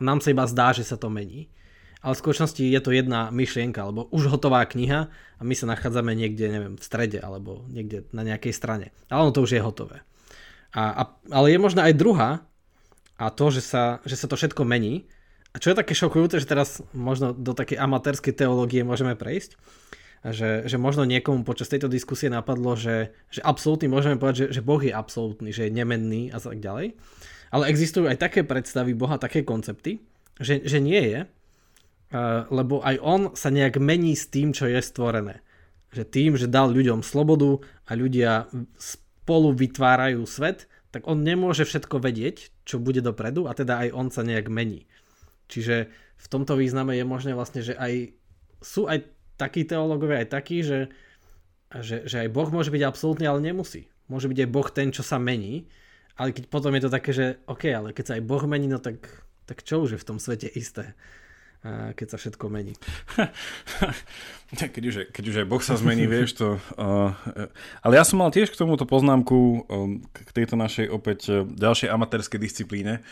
[0.00, 1.48] Nám sa iba zdá, že sa to mení.
[2.04, 6.12] Ale v skutočnosti je to jedna myšlienka, alebo už hotová kniha a my sa nachádzame
[6.12, 8.86] niekde, neviem, v strede alebo niekde na nejakej strane.
[9.08, 10.04] Ale ono to už je hotové.
[10.76, 11.02] A, a,
[11.32, 12.30] ale je možná aj druhá,
[13.16, 15.08] a to, že sa, že sa to všetko mení.
[15.56, 19.56] A čo je také šokujúce, že teraz možno do takej amatérskej teológie môžeme prejsť,
[20.20, 24.66] že, že možno niekomu počas tejto diskusie napadlo, že, že absolútny môžeme povedať, že, že
[24.66, 26.92] Boh je absolútny, že je nemenný a tak ďalej.
[27.56, 30.04] Ale existujú aj také predstavy Boha, také koncepty,
[30.36, 31.20] že, že nie je,
[32.52, 35.40] lebo aj on sa nejak mení s tým, čo je stvorené.
[35.96, 41.96] Že tým, že dal ľuďom slobodu a ľudia spolu vytvárajú svet, tak on nemôže všetko
[42.02, 44.84] vedieť, čo bude dopredu a teda aj on sa nejak mení.
[45.46, 48.14] Čiže v tomto význame je možné vlastne, že aj
[48.62, 49.06] sú aj
[49.36, 50.90] takí teológovia, aj takí, že,
[51.70, 53.86] že, že aj Boh môže byť absolútny, ale nemusí.
[54.10, 55.68] Môže byť aj Boh ten, čo sa mení,
[56.16, 58.80] ale keď potom je to také, že OK, ale keď sa aj Boh mení, no
[58.80, 59.06] tak,
[59.44, 60.96] tak čo už je v tom svete isté?
[61.96, 62.74] keď sa všetko mení.
[64.74, 66.48] keď, už, keď už aj Boh sa zmení, vieš to.
[66.78, 67.10] Uh,
[67.82, 71.90] ale ja som mal tiež k tomuto poznámku, um, k tejto našej opäť uh, ďalšej
[71.90, 73.02] amatérskej disciplíne,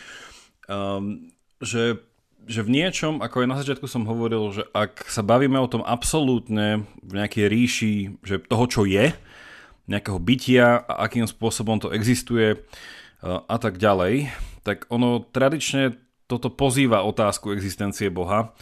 [0.71, 1.99] um, že
[2.45, 5.81] že v niečom, ako aj na začiatku som hovoril, že ak sa bavíme o tom
[5.81, 9.13] absolútne v nejakej ríši, že toho, čo je,
[9.85, 14.33] nejakého bytia a akým spôsobom to existuje uh, a tak ďalej,
[14.65, 15.93] tak ono tradične
[16.25, 18.53] toto pozýva otázku existencie Boha,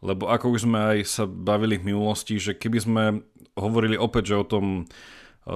[0.00, 3.04] lebo ako už sme aj sa bavili v minulosti, že keby sme
[3.52, 4.88] hovorili opäť, že o tom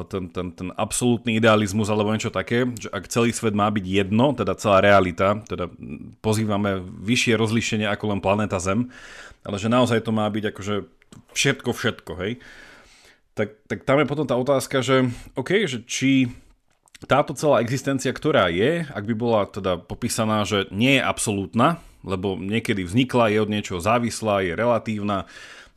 [0.09, 4.33] ten, ten, ten absolútny idealizmus alebo niečo také, že ak celý svet má byť jedno,
[4.33, 5.69] teda celá realita, teda
[6.25, 8.89] pozývame vyššie rozlíšenie ako len planéta Zem,
[9.45, 10.75] ale že naozaj to má byť akože
[11.37, 12.33] všetko, všetko, hej.
[13.35, 16.31] Tak, tak tam je potom tá otázka, že OK, že či
[17.05, 22.41] táto celá existencia, ktorá je, ak by bola teda popísaná, že nie je absolútna, lebo
[22.41, 25.29] niekedy vznikla, je od niečoho závislá, je relatívna,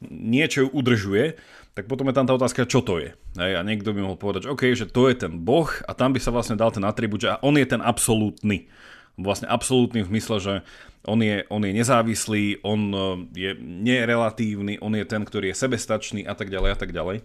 [0.08, 1.36] niečo ju udržuje,
[1.78, 3.14] tak potom je tam tá otázka, čo to je.
[3.38, 6.10] Hej, a niekto by mohol povedať, že OK, že to je ten Boh a tam
[6.10, 8.66] by sa vlastne dal ten atribút, že on je ten absolútny.
[9.14, 10.54] Vlastne absolútny v zmysle, že
[11.06, 12.98] on je, on je nezávislý, on e,
[13.38, 17.22] je nerelatívny, on je ten, ktorý je sebestačný a tak ďalej a tak ďalej.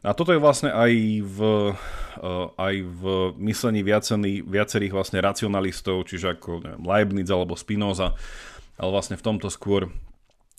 [0.00, 1.38] A toto je vlastne aj v,
[1.76, 3.02] eh, aj v
[3.36, 8.16] myslení viacerých, viacerých vlastne racionalistov, čiže ako neviem, Leibniz alebo Spinoza,
[8.80, 9.92] ale vlastne v tomto skôr,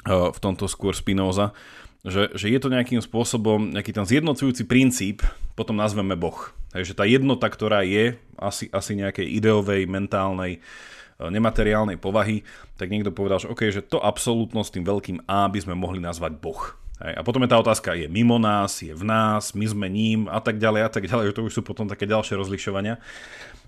[0.05, 1.57] eh, v tomto skôr Spinoza,
[2.01, 5.21] že, že je to nejakým spôsobom nejaký ten zjednocujúci princíp,
[5.53, 6.49] potom nazveme Boh.
[6.73, 12.41] Takže tá jednota, ktorá je asi, asi nejakej ideovej, mentálnej, eh, nemateriálnej povahy,
[12.81, 16.41] tak niekto povedal, že OK, že to absolútnosť tým veľkým A by sme mohli nazvať
[16.41, 16.81] Boh.
[17.01, 17.17] Hej.
[17.17, 20.37] A potom je tá otázka, je mimo nás, je v nás, my sme ním a
[20.37, 23.01] tak ďalej a tak ďalej, že to už sú potom také ďalšie rozlišovania.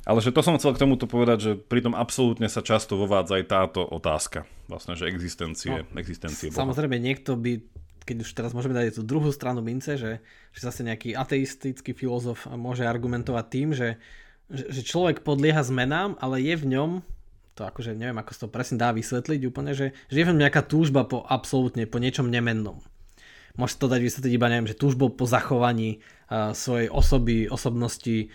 [0.03, 3.45] Ale že to som chcel k tomuto povedať, že pritom absolútne sa často vovádza aj
[3.47, 6.59] táto otázka, vlastne, že existencie, no, existencie Boha.
[6.59, 7.63] Samozrejme, niekto by,
[8.03, 10.19] keď už teraz môžeme dať tú druhú stranu mince, že,
[10.51, 13.97] že zase nejaký ateistický filozof môže argumentovať tým, že,
[14.51, 16.91] že človek podlieha zmenám, ale je v ňom
[17.53, 20.41] to akože neviem, ako sa to presne dá vysvetliť úplne, že, že je v ňom
[20.41, 22.81] nejaká túžba po absolútne, po niečom nemennom.
[23.53, 28.33] Môže to dať vysvetliť iba, neviem, že túžbou po zachovaní uh, svojej osoby, osobnosti,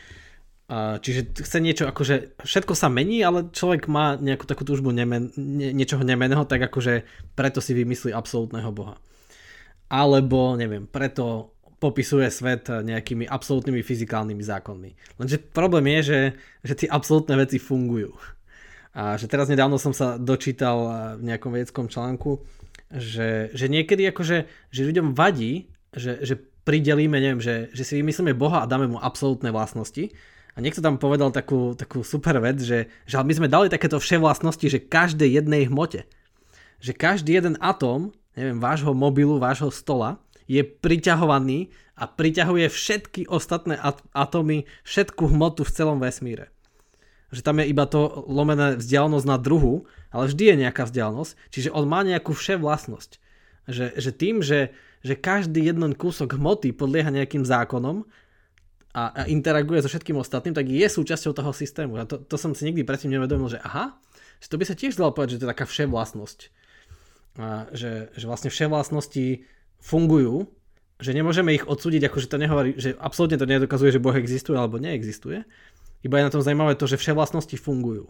[0.70, 5.34] uh, čiže chce niečo, akože všetko sa mení, ale človek má nejakú takú túžbu nemen,
[5.34, 7.02] nie, niečoho nemeného, tak akože
[7.34, 9.02] preto si vymyslí absolútneho Boha.
[9.88, 14.90] Alebo, neviem, preto popisuje svet nejakými absolútnymi fyzikálnymi zákonmi.
[15.22, 16.20] Lenže problém je, že,
[16.66, 18.12] že tie absolútne veci fungujú.
[18.98, 20.76] A že teraz nedávno som sa dočítal
[21.22, 22.42] v nejakom vedeckom článku,
[22.90, 24.38] že, že niekedy akože,
[24.74, 26.34] že ľuďom vadí, že, že
[26.66, 30.10] pridelíme, neviem, že, že si vymyslíme Boha a dáme mu absolútne vlastnosti.
[30.52, 34.66] A niekto tam povedal takú, takú super vec, že, že my sme dali takéto vševlastnosti,
[34.66, 36.02] že každej jednej hmote.
[36.82, 43.76] Že každý jeden atóm, neviem, vášho mobilu, vášho stola, je priťahovaný a priťahuje všetky ostatné
[44.12, 46.48] atómy, všetku hmotu v celom vesmíre
[47.28, 51.72] že tam je iba to lomené vzdialenosť na druhu, ale vždy je nejaká vzdialenosť, čiže
[51.76, 53.20] on má nejakú vševlastnosť.
[53.68, 54.72] Že, že tým, že,
[55.04, 58.08] že každý jeden kúsok hmoty podlieha nejakým zákonom
[58.96, 62.00] a, a interaguje so všetkým ostatným, tak je súčasťou toho systému.
[62.00, 64.00] A to, to som si nikdy predtým nevedomil, že aha,
[64.40, 66.48] že to by sa tiež dalo povedať, že to je taká vševlastnosť.
[67.70, 69.46] Že, že vlastne vševlastnosti
[69.78, 70.50] fungujú,
[70.98, 74.82] že nemôžeme ich odsúdiť, akože to nehovorí, že absolútne to nedokazuje, že Boh existuje alebo
[74.82, 75.46] neexistuje,
[76.02, 78.06] Iba je na tom zaujímavé to, že vševlastnosti fungujú.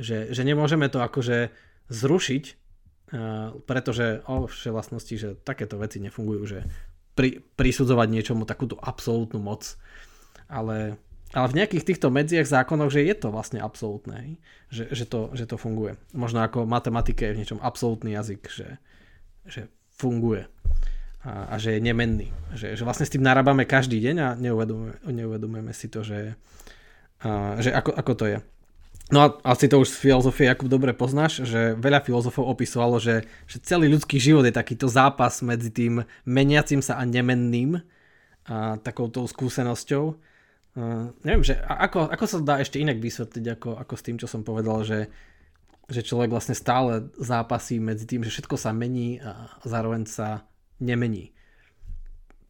[0.00, 1.52] Že, že nemôžeme to akože
[1.92, 6.58] zrušiť, uh, pretože o vševlastnosti, že takéto veci nefungujú, že
[7.12, 9.76] pri, prisudzovať niečomu takúto absolútnu moc.
[10.48, 10.96] Ale,
[11.30, 15.46] ale v nejakých týchto medziach zákonoch, že je to vlastne absolútne, že, že, to, že
[15.46, 15.94] to funguje.
[16.10, 18.68] Možno ako matematike je v niečom absolútny jazyk, že,
[19.46, 20.50] že funguje
[21.22, 22.34] a, a že je nemenný.
[22.56, 26.34] Že, že vlastne s tým narábame každý deň a neuvedomujeme, neuvedomujeme si to, že,
[27.22, 28.38] a, že ako, ako to je.
[29.10, 33.26] No a asi to už z filozofie Jakub dobre poznáš, že veľa filozofov opisovalo, že,
[33.50, 37.82] že celý ľudský život je takýto zápas medzi tým meniacim sa a nemenným
[38.46, 40.14] a takouto skúsenosťou.
[41.26, 44.46] Neviem, že ako, ako sa dá ešte inak vysvetliť ako, ako s tým, čo som
[44.46, 45.10] povedal, že,
[45.90, 50.46] že človek vlastne stále zápasí medzi tým, že všetko sa mení a zároveň sa
[50.78, 51.34] nemení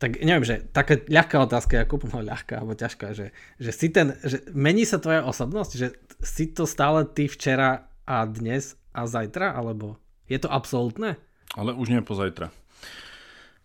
[0.00, 4.16] tak neviem, že taká ľahká otázka, ako no ľahká alebo ťažká, že, že si ten,
[4.24, 5.92] že mení sa tvoja osobnosť, že
[6.24, 11.20] si to stále ty včera a dnes a zajtra, alebo je to absolútne?
[11.52, 12.48] Ale už nie pozajtra.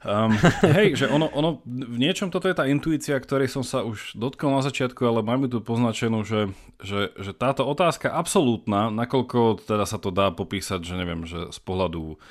[0.05, 0.37] Um,
[0.77, 4.53] hej, že ono, ono, v niečom toto je tá intuícia, ktorej som sa už dotkol
[4.53, 9.97] na začiatku, ale máme tu poznačenú, že, že, že táto otázka absolútna, nakoľko teda sa
[9.97, 12.21] to dá popísať, že neviem, že z pohľadu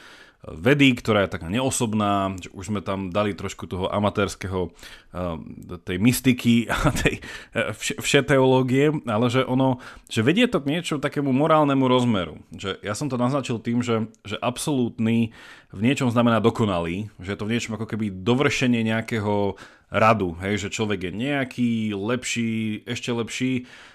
[0.53, 5.97] vedy, ktorá je taká neosobná, že už sme tam dali trošku toho amatérskeho, eh, tej
[5.97, 7.25] mystiky a tej
[7.57, 12.41] eh, vše ale že ono, že vedie to k niečo takému morálnemu rozmeru.
[12.53, 15.33] Že ja som to naznačil tým, že, že absolútny
[15.75, 19.59] v niečom znamená dokonalý, že je to v niečom ako keby dovršenie nejakého
[19.95, 23.53] radu, hej, že človek je nejaký, lepší, ešte lepší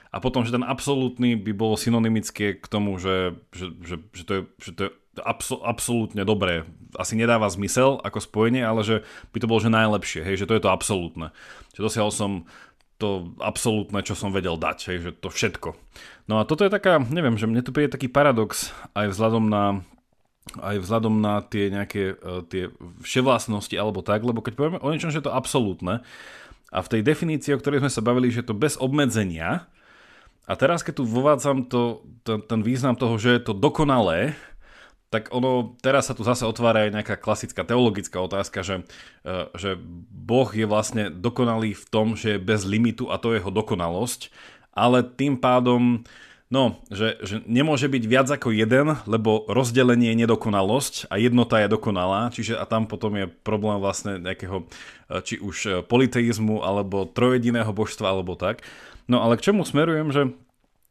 [0.10, 4.32] a potom, že ten absolútny by bolo synonymické k tomu, že, že, že, že, to,
[4.34, 6.66] je, že to je absol, absolútne dobré.
[6.98, 8.96] Asi nedáva zmysel ako spojenie, ale že
[9.34, 11.34] by to bolo že najlepšie, hej, že to je to absolútne.
[11.74, 12.32] Že dosiahol som
[13.00, 15.72] to absolútne, čo som vedel dať, hej, že to všetko.
[16.28, 19.64] No a toto je taká, neviem, že mne tu príde taký paradox aj vzhľadom na
[20.50, 22.74] aj vzhľadom na tie nejaké uh, tie
[23.06, 26.02] vševlastnosti alebo tak, lebo keď povieme o niečom, že je to absolútne
[26.74, 29.70] a v tej definícii, o ktorej sme sa bavili, že je to bez obmedzenia,
[30.50, 34.34] a teraz, keď tu vovádzam to, to, ten význam toho, že je to dokonalé,
[35.10, 38.86] tak ono, teraz sa tu zase otvára aj nejaká klasická teologická otázka, že,
[39.26, 39.74] e, že
[40.14, 44.30] Boh je vlastne dokonalý v tom, že je bez limitu a to je jeho dokonalosť,
[44.70, 46.06] ale tým pádom,
[46.54, 51.74] no, že, že nemôže byť viac ako jeden, lebo rozdelenie je nedokonalosť a jednota je
[51.74, 54.70] dokonalá, čiže a tam potom je problém vlastne nejakého,
[55.10, 58.62] e, či už e, politeizmu, alebo trojediného božstva, alebo tak.
[59.10, 60.38] No ale k čemu smerujem, že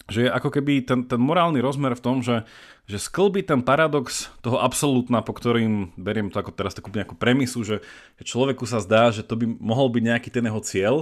[0.08, 2.48] že je ako keby ten, ten morálny rozmer v tom, že,
[2.88, 7.60] že sklbí ten paradox toho absolútna, po ktorým beriem to ako teraz takú nejakú premisu,
[7.60, 7.84] že
[8.24, 10.94] človeku sa zdá, že to by mohol byť nejaký ten jeho cieľ,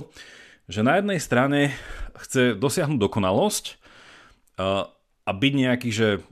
[0.67, 1.71] že na jednej strane
[2.19, 3.65] chce dosiahnuť dokonalosť
[4.59, 4.91] a,
[5.31, 6.27] byť nejaký, že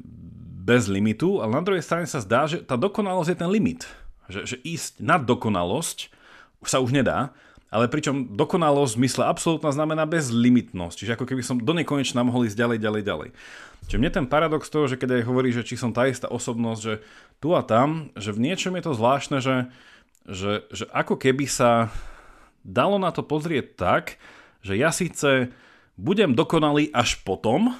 [0.67, 3.87] bez limitu, ale na druhej strane sa zdá, že tá dokonalosť je ten limit.
[4.27, 6.11] Že, že ísť nad dokonalosť
[6.67, 7.31] sa už nedá,
[7.73, 12.47] ale pričom dokonalosť v zmysle absolútna znamená bezlimitnosť, čiže ako keby som do nekonečna mohol
[12.47, 13.29] ísť ďalej, ďalej, ďalej.
[13.91, 16.81] Čiže mne ten paradox toho, že keď aj hovorí, že či som tá istá osobnosť,
[16.81, 16.95] že
[17.43, 19.57] tu a tam, že v niečom je to zvláštne, že,
[20.25, 21.93] že, že ako keby sa
[22.65, 24.05] dalo na to pozrieť tak,
[24.65, 25.53] že ja síce
[26.01, 27.77] budem dokonalý až potom,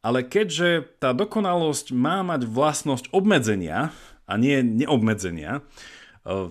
[0.00, 3.92] ale keďže tá dokonalosť má mať vlastnosť obmedzenia
[4.24, 5.60] a nie neobmedzenia,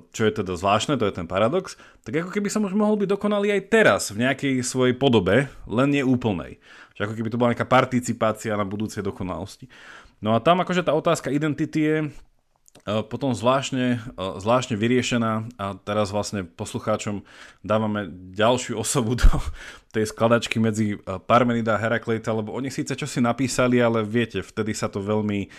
[0.10, 3.14] čo je teda zvláštne, to je ten paradox, tak ako keby som už mohol byť
[3.14, 6.58] dokonalý aj teraz v nejakej svojej podobe, len nie úplnej.
[6.98, 9.70] Že ako keby to bola nejaká participácia na budúcej dokonalosti.
[10.18, 11.98] No a tam akože tá otázka identity je
[13.10, 17.26] potom zvláštne, zvláštne vyriešená a teraz vlastne poslucháčom
[17.66, 18.06] dávame
[18.38, 19.30] ďalšiu osobu do
[19.90, 20.94] tej skladačky medzi
[21.26, 25.50] Parmenida a Herakleita, lebo oni síce čo napísali, ale viete, vtedy sa to veľmi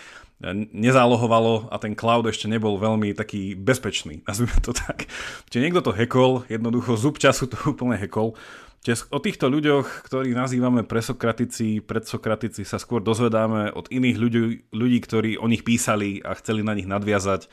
[0.71, 5.11] nezálohovalo a ten cloud ešte nebol veľmi taký bezpečný, nazvime to tak.
[5.51, 8.35] Čiže niekto to hekol, jednoducho zub času to úplne hekol.
[8.79, 14.99] Čiže o týchto ľuďoch, ktorých nazývame presokratici, predsokratici, sa skôr dozvedáme od iných ľudí, ľudí,
[15.03, 17.43] ktorí o nich písali a chceli na nich nadviazať.
[17.43, 17.47] E,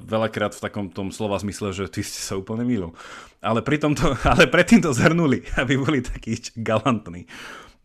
[0.00, 2.96] veľakrát v takom tom slova zmysle, že ty ste sa úplne milil.
[3.44, 7.28] Ale, pri tomto, ale predtým to zhrnuli, aby boli takí galantní.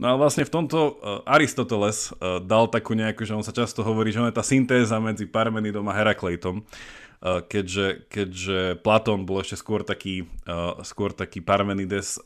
[0.02, 3.86] No a vlastne v tomto uh, Aristoteles uh, dal takú nejakú, že on sa často
[3.86, 9.46] hovorí, že on je tá syntéza medzi Parmenidom a Herakleitom, uh, keďže, keďže Platón bol
[9.46, 10.26] ešte skôr taký,
[10.82, 12.18] skôr taký Parmenides,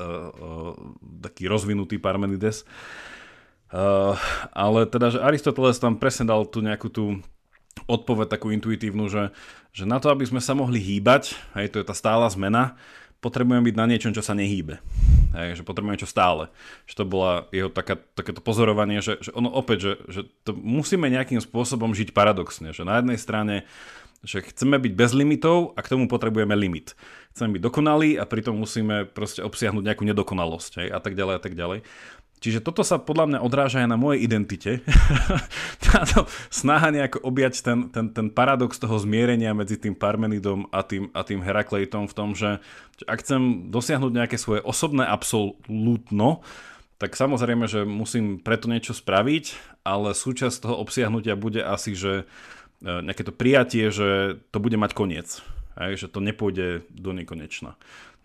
[1.19, 2.63] taký rozvinutý Parmenides.
[4.55, 7.19] Ale teda, že Aristoteles tam presne dal tu nejakú tú
[7.91, 9.35] odpoveď takú intuitívnu, že,
[9.75, 12.79] že na to, aby sme sa mohli hýbať, hej, to je tá stála zmena,
[13.25, 14.77] potrebujem byť na niečom, čo sa nehýbe.
[15.33, 16.53] Hej, že potrebujeme čo stále.
[16.85, 21.09] Že to bola jeho taká, takéto pozorovanie, že, že ono opäť, že, že to musíme
[21.09, 22.69] nejakým spôsobom žiť paradoxne.
[22.69, 23.55] Že na jednej strane
[24.25, 26.97] že chceme byť bez limitov a k tomu potrebujeme limit.
[27.37, 31.41] Chceme byť dokonalí a pritom musíme proste obsiahnuť nejakú nedokonalosť hej, a tak ďalej a
[31.41, 31.85] tak ďalej.
[32.45, 34.85] Čiže toto sa podľa mňa odráža aj na mojej identite.
[35.89, 41.09] Táto snaha nejako objať ten, ten, ten paradox toho zmierenia medzi tým Parmenidom a tým,
[41.17, 42.61] a tým Herakleitom v tom, že
[43.09, 46.45] ak chcem dosiahnuť nejaké svoje osobné absolútno,
[47.01, 52.85] tak samozrejme, že musím preto niečo spraviť, ale súčasť toho obsiahnutia bude asi, že e,
[52.85, 55.41] nejaké to prijatie, že to bude mať koniec.
[55.73, 57.73] Aj, že to nepôjde do nekonečna.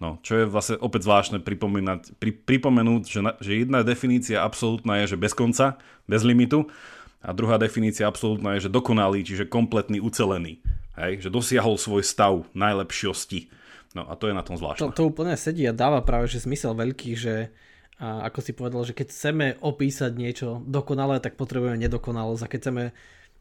[0.00, 5.04] No, čo je vlastne opäť zvláštne pripomínať, pri, pripomenúť, že, na, že jedna definícia absolútna
[5.04, 5.76] je, že bez konca,
[6.08, 6.72] bez limitu,
[7.20, 10.64] a druhá definícia absolútna je, že dokonalý, čiže kompletný, ucelený.
[10.96, 13.52] Hej, že dosiahol svoj stav najlepšiosti.
[13.92, 14.88] No a to je na tom zvláštne.
[14.88, 17.52] To, to úplne sedí a dáva práve že zmysel veľký, že
[18.00, 22.60] a ako si povedal, že keď chceme opísať niečo dokonalé, tak potrebujeme nedokonalosť a keď
[22.64, 22.84] chceme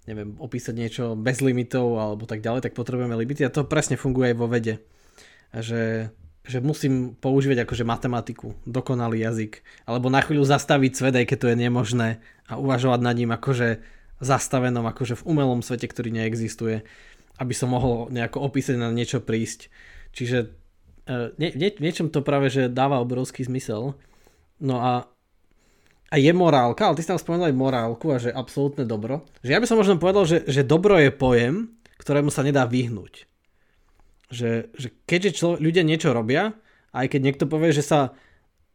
[0.03, 4.36] neviem, opísať niečo bez limitov alebo tak ďalej, tak potrebujeme limity a to presne funguje
[4.36, 4.84] aj vo vede.
[5.55, 6.12] Že
[6.48, 11.50] že musím používať akože matematiku, dokonalý jazyk, alebo na chvíľu zastaviť svet, aj keď to
[11.52, 12.10] je nemožné
[12.48, 13.84] a uvažovať nad ním akože
[14.24, 16.84] zastavenom, akože v umelom svete, ktorý neexistuje,
[17.40, 19.72] aby som mohol nejako opísať na niečo prísť.
[20.12, 20.38] Čiže
[21.08, 23.96] e, nie, nie, niečom to práve, že dáva obrovský zmysel.
[24.60, 25.08] No a,
[26.12, 29.24] a je morálka, ale ty si tam spomenul aj morálku a že absolútne dobro.
[29.40, 33.29] Že ja by som možno povedal, že, že dobro je pojem, ktorému sa nedá vyhnúť
[34.30, 36.54] že, že keďže člo, ľudia niečo robia,
[36.94, 38.14] aj keď niekto povie, že sa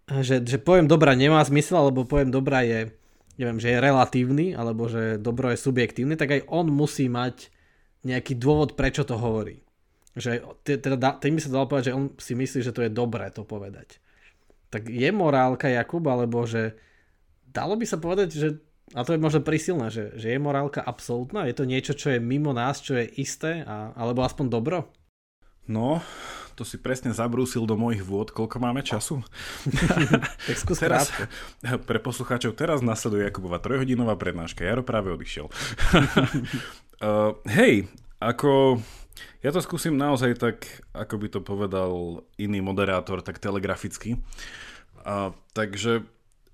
[0.04, 2.92] že, že pojem dobra nemá zmysel, alebo pojem dobra je,
[3.40, 7.48] neviem, že je relatívny, alebo že dobro je subjektívne, tak aj on musí mať
[8.04, 9.64] nejaký dôvod, prečo to hovorí.
[10.12, 13.32] Že teda tým by sa dalo povedať, že on si myslí, že to je dobré
[13.32, 13.96] to povedať.
[14.68, 16.76] Tak je morálka Jakub, alebo že
[17.48, 18.48] dalo by sa povedať, že
[18.92, 21.48] a to je možno prísilné, že, že je morálka absolútna?
[21.48, 23.64] Je to niečo, čo je mimo nás, čo je isté?
[23.64, 24.92] A, alebo aspoň dobro?
[25.64, 26.04] No,
[26.54, 28.30] to si presne zabrúsil do mojich vôd.
[28.30, 29.24] Koľko máme času?
[30.48, 31.10] tak skús teraz,
[31.88, 34.62] Pre poslucháčov teraz nasleduje Jakubova trojhodinová prednáška.
[34.62, 35.50] Jaro práve odišiel.
[35.50, 37.90] uh, hej,
[38.22, 38.80] ako...
[39.44, 40.64] Ja to skúsim naozaj tak,
[40.96, 44.16] ako by to povedal iný moderátor, tak telegraficky.
[45.04, 46.02] Uh, takže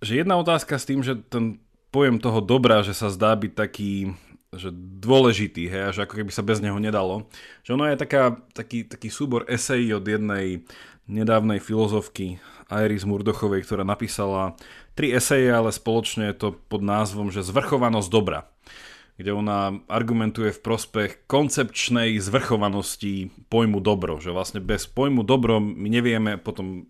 [0.01, 1.61] že jedna otázka s tým, že ten
[1.93, 3.93] pojem toho dobra, že sa zdá byť taký
[4.51, 7.31] že dôležitý, hej, že ako keby sa bez neho nedalo.
[7.63, 10.67] Že ono je taká, taký, taký súbor esejí od jednej
[11.07, 14.59] nedávnej filozofky Iris Murdochovej, ktorá napísala
[14.99, 18.51] tri eseje, ale spoločne je to pod názvom, že zvrchovanosť dobra
[19.21, 25.93] kde ona argumentuje v prospech koncepčnej zvrchovanosti pojmu dobro, že vlastne bez pojmu dobro my
[25.93, 26.89] nevieme potom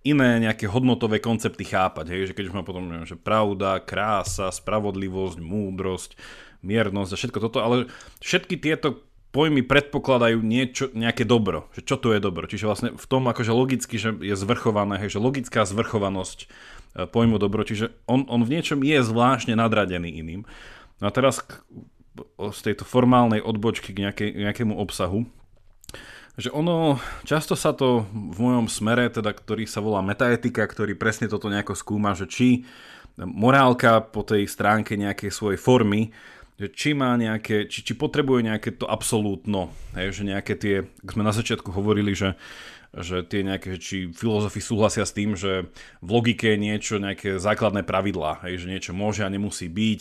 [0.00, 2.32] iné nejaké hodnotové koncepty chápať, hej?
[2.32, 6.16] že keď už má potom neviem, že pravda, krása, spravodlivosť, múdrosť,
[6.62, 7.86] miernosť a všetko toto, ale
[8.22, 12.48] všetky tieto pojmy predpokladajú niečo, nejaké dobro, že čo to je dobro.
[12.48, 16.46] Čiže vlastne v tom akože logicky, že je zvrchované, hej, že logická zvrchovanosť e,
[17.04, 20.42] pojmu dobro, čiže on, on v niečom je zvláštne nadradený iným.
[20.98, 21.60] No a teraz k,
[22.40, 25.28] z tejto formálnej odbočky k nejakej, nejakému obsahu,
[26.38, 31.26] že ono, často sa to v mojom smere, teda, ktorý sa volá metaetika, ktorý presne
[31.26, 32.62] toto nejako skúma, že či
[33.18, 36.14] morálka po tej stránke nejakej svojej formy
[36.58, 41.10] že či má nejaké, či, či potrebuje nejaké to absolútno, hej, že nejaké tie, ako
[41.14, 42.34] sme na začiatku hovorili, že,
[42.98, 45.70] že tie nejaké, či filozofi súhlasia s tým, že
[46.02, 50.00] v logike je niečo, nejaké základné pravidlá, hej, že niečo môže a nemusí byť,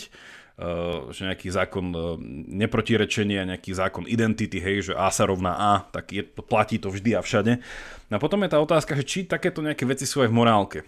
[0.58, 2.18] uh, že nejaký zákon uh,
[2.50, 7.14] neprotirečenia, nejaký zákon identity, hej, že A sa rovná A, tak je, platí to vždy
[7.14, 7.62] a všade.
[8.10, 10.82] No a potom je tá otázka, že či takéto nejaké veci sú aj v morálke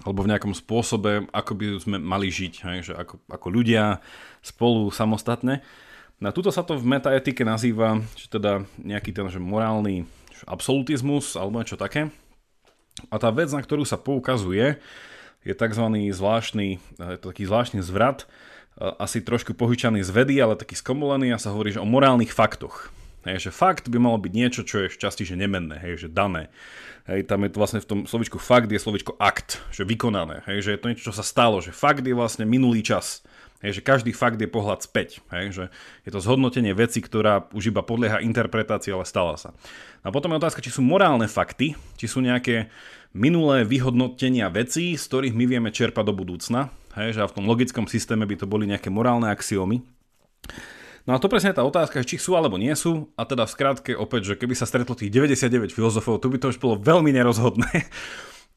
[0.00, 4.00] alebo v nejakom spôsobe, ako by sme mali žiť, hej, že ako, ako ľudia
[4.40, 5.60] spolu samostatne.
[6.20, 10.04] Na túto sa to v metaetike nazýva, že teda nejaký ten že morálny
[10.48, 12.08] absolutizmus alebo niečo také.
[13.08, 14.76] A tá vec, na ktorú sa poukazuje,
[15.40, 15.84] je tzv.
[16.12, 18.28] zvláštny, je to taký zvláštny zvrat,
[18.76, 22.92] asi trošku pohyčaný z vedy, ale taký skomolený a sa hovorí, že o morálnych faktoch.
[23.20, 26.08] Hej, že fakt by malo byť niečo, čo je v časti že nemenné, hej, že
[26.08, 26.48] dané.
[27.04, 30.64] Hej, tam je to vlastne v tom slovičku fakt je slovičko akt, že vykonané, hej,
[30.64, 33.20] že je to niečo, čo sa stalo, že fakt je vlastne minulý čas.
[33.60, 35.20] Hej, že každý fakt je pohľad späť.
[35.28, 35.64] Hej, že
[36.08, 39.52] je to zhodnotenie veci, ktorá už iba podlieha interpretácii, ale stala sa.
[40.00, 42.72] A potom je otázka, či sú morálne fakty, či sú nejaké
[43.12, 46.72] minulé vyhodnotenia vecí, z ktorých my vieme čerpať do budúcna.
[46.96, 49.84] Hej, že v tom logickom systéme by to boli nejaké morálne axiómy.
[51.08, 53.08] No a to presne je tá otázka, či sú alebo nie sú.
[53.16, 56.52] A teda v skratke opäť, že keby sa stretlo tých 99 filozofov, tu by to
[56.52, 57.72] už bolo veľmi nerozhodné.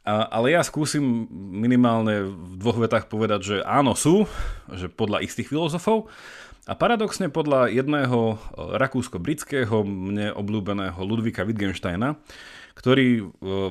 [0.04, 4.28] A, ale ja skúsim minimálne v dvoch vetách povedať, že áno sú,
[4.68, 6.12] že podľa istých filozofov.
[6.68, 12.20] A paradoxne podľa jedného rakúsko-britského, mne obľúbeného Ludvika Wittgensteina,
[12.76, 13.24] ktorý e,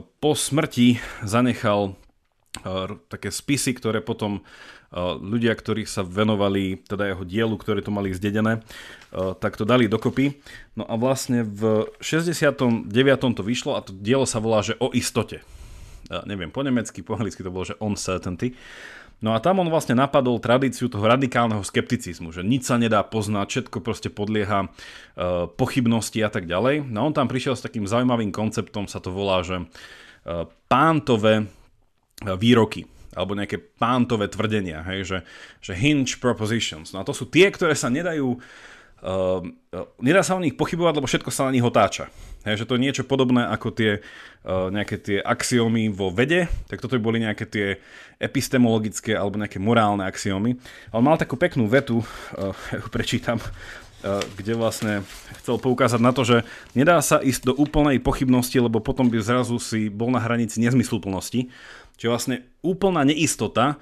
[0.05, 1.93] po smrti zanechal e,
[3.13, 4.45] také spisy, ktoré potom
[4.97, 8.61] ľudia, ktorí sa venovali teda jeho dielu, ktoré to mali zdedené,
[9.13, 10.37] tak to dali dokopy.
[10.77, 12.93] No a vlastne v 69.
[13.33, 15.41] to vyšlo a to dielo sa volá, že o istote.
[16.29, 18.53] Neviem, po nemecky, po anglicky to bolo, že on certainty.
[19.23, 23.47] No a tam on vlastne napadol tradíciu toho radikálneho skepticizmu, že nič sa nedá poznať,
[23.71, 26.91] všetko proste podlieha uh, pochybnosti a tak ďalej.
[26.91, 31.47] No a on tam prišiel s takým zaujímavým konceptom, sa to volá, že uh, pántové
[32.23, 35.19] výroky alebo nejaké pántové tvrdenia, hej, že,
[35.61, 36.97] že hinge propositions.
[36.97, 38.41] No a to sú tie, ktoré sa nedajú,
[39.05, 39.41] uh,
[40.01, 42.09] nedá sa o nich pochybovať, lebo všetko sa na nich otáča.
[42.43, 46.83] Hej, že to je niečo podobné ako tie uh, nejaké tie axiómy vo vede, tak
[46.83, 47.67] toto by boli nejaké tie
[48.19, 50.59] epistemologické alebo nejaké morálne axiómy.
[50.91, 55.07] Ale mal takú peknú vetu, uh, ja ju prečítam, uh, kde vlastne
[55.39, 56.37] chcel poukázať na to, že
[56.75, 61.47] nedá sa ísť do úplnej pochybnosti, lebo potom by zrazu si bol na hranici nezmysluplnosti.
[61.97, 63.79] Čiže vlastne úplná neistota,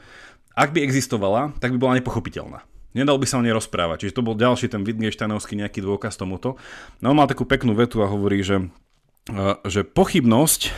[0.55, 2.67] ak by existovala, tak by bola nepochopiteľná.
[2.91, 4.07] Nedal by sa o nej rozprávať.
[4.07, 6.59] Čiže to bol ďalší ten Wittgensteinovský nejaký dôkaz tomuto.
[6.99, 8.67] No on mal takú peknú vetu a hovorí, že,
[9.31, 10.71] e, že pochybnosť, e,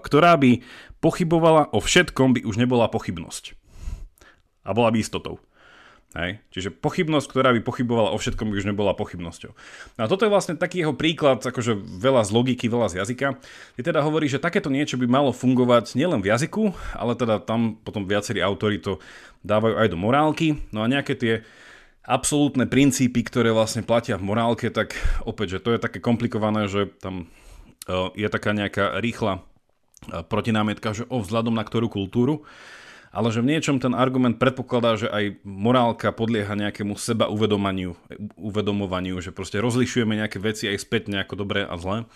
[0.00, 0.64] ktorá by
[1.04, 3.52] pochybovala o všetkom, by už nebola pochybnosť.
[4.64, 5.36] A bola by istotou.
[6.10, 6.42] Hej?
[6.50, 9.54] Čiže pochybnosť, ktorá by pochybovala o všetkom, by už nebola pochybnosťou.
[9.94, 13.38] No a toto je vlastne taký jeho príklad, akože veľa z logiky, veľa z jazyka,
[13.78, 17.78] kde teda hovorí, že takéto niečo by malo fungovať nielen v jazyku, ale teda tam
[17.78, 18.98] potom viacerí autori to
[19.46, 20.58] dávajú aj do morálky.
[20.74, 21.34] No a nejaké tie
[22.02, 26.90] absolútne princípy, ktoré vlastne platia v morálke, tak opäť, že to je také komplikované, že
[26.98, 27.30] tam
[27.86, 29.40] e, je taká nejaká rýchla e,
[30.26, 32.42] protinámietka, že o vzhľadom na ktorú kultúru
[33.10, 37.98] ale že v niečom ten argument predpokladá, že aj morálka podlieha nejakému seba uvedomaniu,
[38.38, 42.06] uvedomovaniu, že proste rozlišujeme nejaké veci aj späť nejako dobré a zlé.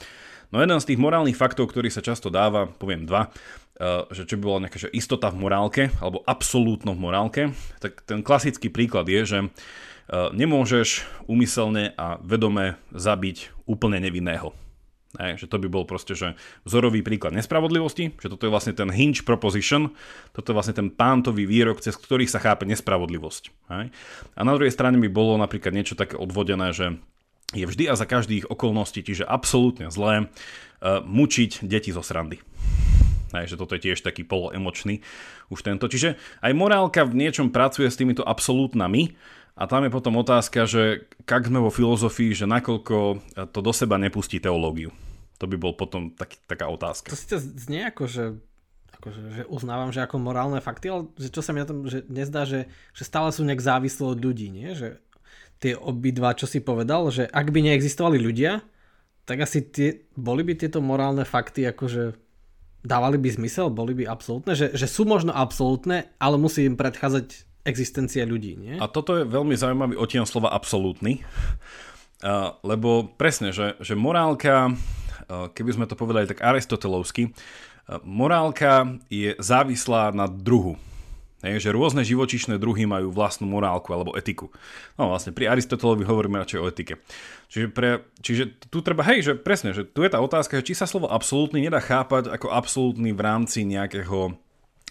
[0.55, 3.27] No jeden z tých morálnych faktov, ktorý sa často dáva, poviem dva,
[3.75, 7.43] eh, že čo by bola nejaká že istota v morálke, alebo absolútno v morálke,
[7.83, 9.51] tak ten klasický príklad je, že eh,
[10.31, 14.64] nemôžeš úmyselne a vedome zabiť úplne nevinného.
[15.15, 16.35] Hej, že to by bol proste že
[16.67, 19.95] vzorový príklad nespravodlivosti, že toto je vlastne ten hinge proposition,
[20.35, 23.45] toto je vlastne ten pántový výrok, cez ktorý sa chápe nespravodlivosť.
[23.71, 23.95] Hej.
[24.35, 26.99] A na druhej strane by bolo napríklad niečo také odvodené, že
[27.55, 32.43] je vždy a za každých okolností, čiže absolútne zlé, uh, mučiť deti zo srandy.
[33.35, 35.03] Hej, že toto je tiež taký poloemočný
[35.51, 35.91] už tento.
[35.91, 39.15] Čiže aj morálka v niečom pracuje s týmito absolútnami,
[39.55, 42.97] a tam je potom otázka, že kak sme vo filozofii, že nakoľko
[43.55, 44.91] to do seba nepustí teológiu.
[45.39, 47.15] To by bol potom tak, taká otázka.
[47.15, 48.25] To to znie ako, že,
[48.99, 51.87] ako že, že uznávam, že ako morálne fakty, ale že čo sa mi na tom
[51.87, 54.75] že nezdá, že, že stále sú nejak závislé od ľudí, nie?
[54.75, 54.99] Že
[55.63, 58.59] tie obidva, čo si povedal, že ak by neexistovali ľudia,
[59.23, 62.19] tak asi tie, boli by tieto morálne fakty akože
[62.85, 67.54] dávali by zmysel, boli by absolútne, že, že sú možno absolútne, ale musí im predchádzať
[67.65, 68.77] existencia ľudí, nie?
[68.77, 71.25] A toto je veľmi zaujímavý odtieň slova absolútny,
[72.65, 74.73] lebo presne, že, že morálka,
[75.29, 77.33] keby sme to povedali tak aristotelovsky,
[78.05, 80.77] morálka je závislá na druhu.
[81.45, 84.49] Je, že rôzne živočišné druhy majú vlastnú morálku alebo etiku.
[84.97, 86.97] No vlastne pri Aristotelovi hovoríme radšej o etike.
[87.53, 90.81] Čiže, pre, čiže tu treba, hej, že presne, že tu je tá otázka, že či
[90.81, 94.33] sa slovo absolútny nedá chápať ako absolútny v rámci nejakého,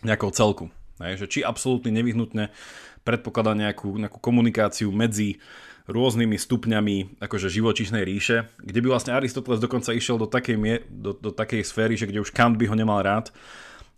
[0.05, 0.69] nejakého celku.
[1.02, 2.54] Hej, že či absolútne nevyhnutne
[3.02, 5.41] predpokladá nejakú, nejakú komunikáciu medzi
[5.89, 11.32] rôznymi stupňami akože živočíšnej ríše, kde by vlastne Aristoteles dokonca išiel do takej, do, do
[11.34, 13.36] takej sféry, že kde už Kant by ho nemal rád.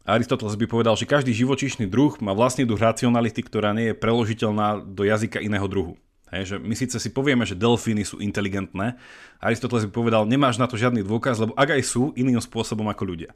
[0.05, 4.81] Aristoteles by povedal, že každý živočíšny druh má vlastný druh racionality, ktorá nie je preložiteľná
[4.81, 5.93] do jazyka iného druhu.
[6.33, 8.97] Hej, že my síce si povieme, že delfíny sú inteligentné,
[9.37, 13.03] Aristoteles by povedal, nemáš na to žiadny dôkaz, lebo ak aj sú, iným spôsobom ako
[13.05, 13.31] ľudia.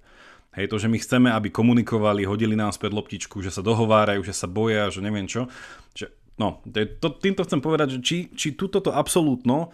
[0.57, 4.33] Hej, to, že my chceme, aby komunikovali, hodili nám späť loptičku, že sa dohovárajú, že
[4.33, 5.45] sa boja, že neviem čo.
[5.93, 6.09] Že,
[6.41, 6.65] no,
[6.97, 9.69] to, týmto chcem povedať, že či, či túto to absolútno,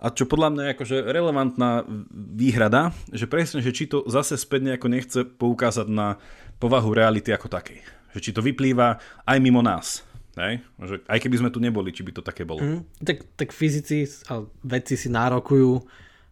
[0.00, 4.72] a čo podľa mňa je akože relevantná výhrada, že presne, že či to zase späť
[4.72, 6.16] nejako nechce poukázať na
[6.56, 7.84] povahu reality ako takej.
[8.16, 8.96] Že či to vyplýva
[9.28, 10.00] aj mimo nás.
[10.40, 10.64] Hej?
[10.80, 12.64] Že aj keby sme tu neboli, či by to také bolo.
[12.64, 15.84] Mm, tak, tak fyzici a vedci si nárokujú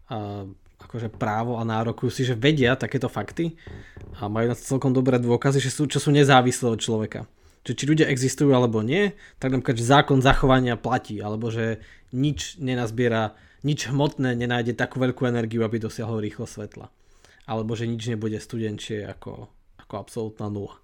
[0.09, 0.49] a
[0.89, 3.53] akože právo a nárokujú si, že vedia takéto fakty
[4.17, 7.29] a majú na celkom dobré dôkazy, že sú, čo sú nezávislé od človeka.
[7.61, 11.77] že či ľudia existujú alebo nie, tak napríklad, že zákon zachovania platí, alebo že
[12.09, 16.89] nič nenazbiera, nič hmotné nenájde takú veľkú energiu, aby dosiahlo rýchlo svetla.
[17.45, 19.45] Alebo že nič nebude studenčie ako,
[19.85, 20.81] ako absolútna nula.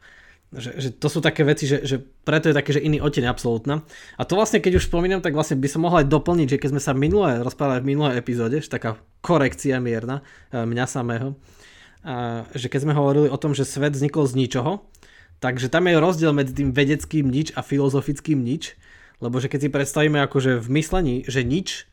[0.54, 3.82] Že, že to sú také veci, že, že preto je také, že iný oteň absolútna.
[4.16, 6.70] A to vlastne, keď už spomínam, tak vlastne by som mohol aj doplniť, že keď
[6.78, 10.22] sme sa minulé rozprávali v minulé epizóde, že taká korekcia mierna
[10.54, 11.36] e, mňa samého,
[12.06, 14.86] a, že keď sme hovorili o tom, že svet vznikol z ničoho,
[15.44, 18.80] takže tam je rozdiel medzi tým vedeckým nič a filozofickým nič,
[19.20, 21.90] lebo že keď si predstavíme akože v myslení, že nič,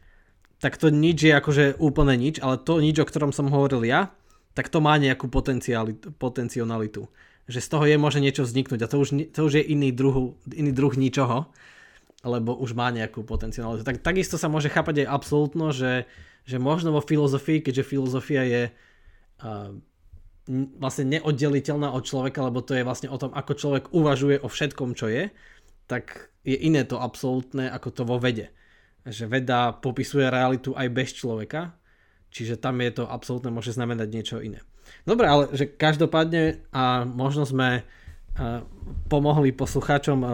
[0.62, 4.14] tak to nič je akože úplne nič, ale to nič, o ktorom som hovoril ja,
[4.54, 7.08] tak to má nejakú potencialitu
[7.50, 10.38] že z toho je môže niečo vzniknúť a to už, to už je iný, druhu,
[10.54, 11.50] iný druh ničoho,
[12.22, 13.82] lebo už má nejakú potenciálitu.
[13.82, 16.06] Tak, takisto sa môže chápať aj absolútno, že,
[16.46, 19.74] že možno vo filozofii, keďže filozofia je uh,
[20.78, 24.94] vlastne neoddeliteľná od človeka, lebo to je vlastne o tom, ako človek uvažuje o všetkom,
[24.94, 25.34] čo je,
[25.90, 28.50] tak je iné to absolútne ako to vo vede.
[29.02, 31.74] Že veda popisuje realitu aj bez človeka,
[32.30, 34.62] čiže tam je to absolútne môže znamenať niečo iné.
[35.02, 38.64] Dobre, ale že každopádne a možno sme a,
[39.10, 40.32] pomohli poslucháčom a,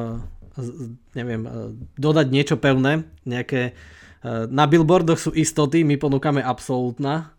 [1.17, 3.73] neviem, a, dodať niečo pevné, nejaké
[4.51, 7.39] na billboardoch sú istoty, my ponúkame absolútna,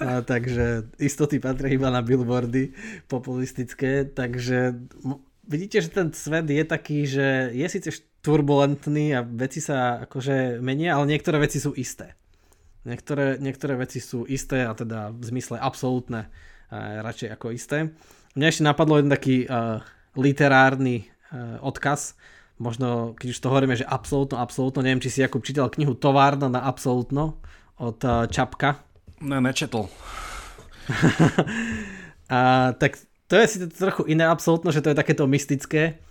[0.00, 2.72] a, takže istoty patria iba na billboardy
[3.06, 4.72] populistické, takže
[5.46, 10.96] vidíte, že ten svet je taký, že je síce turbulentný a veci sa akože menia,
[10.96, 12.16] ale niektoré veci sú isté.
[12.84, 16.28] Niektoré, niektoré veci sú isté a teda v zmysle absolútne
[17.02, 17.94] radšej ako isté.
[18.34, 19.78] Mňa ešte napadlo jeden taký uh,
[20.18, 22.18] literárny uh, odkaz,
[22.58, 26.50] možno keď už to hovoríme, že absolútno, absolútno, neviem, či si Jakub čítal knihu Továrna
[26.50, 27.38] na absolútno
[27.78, 28.82] od uh, Čapka.
[29.22, 29.86] Ne, nečetl.
[32.34, 32.98] a, tak
[33.30, 36.02] to je si trochu iné absolútno, že to je takéto mystické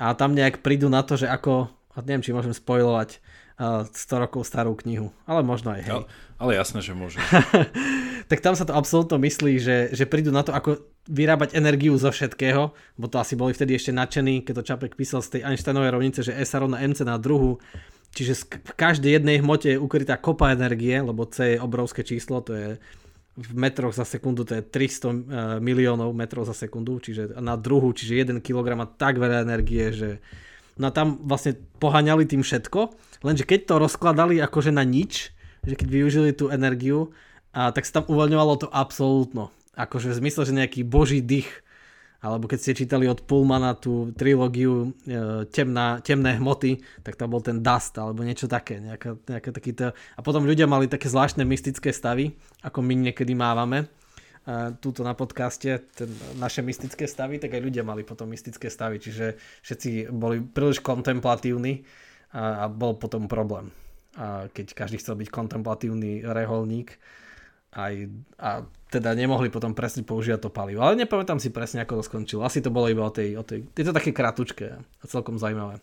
[0.00, 1.68] a tam nejak prídu na to, že ako,
[2.00, 3.18] neviem, či môžem spojovať
[3.60, 5.92] uh, 100 rokov starú knihu, ale možno aj hej.
[5.92, 6.04] Ale,
[6.38, 7.18] ale jasné, že môže.
[8.26, 12.10] tak tam sa to absolútne myslí, že, že prídu na to, ako vyrábať energiu zo
[12.10, 15.94] všetkého, bo to asi boli vtedy ešte nadšení, keď to Čapek písal z tej Einsteinovej
[15.94, 17.62] rovnice, že S rovná MC na druhu,
[18.10, 22.52] čiže v každej jednej hmote je ukrytá kopa energie, lebo C je obrovské číslo, to
[22.58, 22.68] je
[23.36, 25.14] v metroch za sekundu, to je 300 e,
[25.60, 30.10] miliónov metrov za sekundu, čiže na druhu, čiže 1 kg má tak veľa energie, že
[30.80, 35.36] no a tam vlastne poháňali tým všetko, lenže keď to rozkladali akože na nič,
[35.68, 37.12] že keď využili tú energiu,
[37.56, 39.48] a tak sa tam uvoľňovalo to absolútno.
[39.80, 41.48] Akože v zmysle, že nejaký boží dých,
[42.20, 47.40] alebo keď ste čítali od Pullmana tú trilógiu e, temná, temné hmoty, tak tam bol
[47.40, 48.76] ten dust alebo niečo také.
[48.80, 49.96] Nejaká, nejaká takýto...
[49.96, 55.16] A potom ľudia mali také zvláštne mystické stavy, ako my niekedy mávame e, túto na
[55.16, 60.44] podcaste, ten, naše mystické stavy, tak aj ľudia mali potom mystické stavy, čiže všetci boli
[60.44, 61.88] príliš kontemplatívni
[62.36, 63.72] a, a bol potom problém.
[64.16, 66.96] A keď každý chcel byť kontemplatívny reholník,
[67.76, 67.94] aj,
[68.40, 70.80] a teda nemohli potom presne používať to palivo.
[70.80, 72.40] Ale nepamätám si presne, ako to skončilo.
[72.42, 75.76] Asi to bolo iba o tej, o tej je to také kratučké a celkom zaujímavé.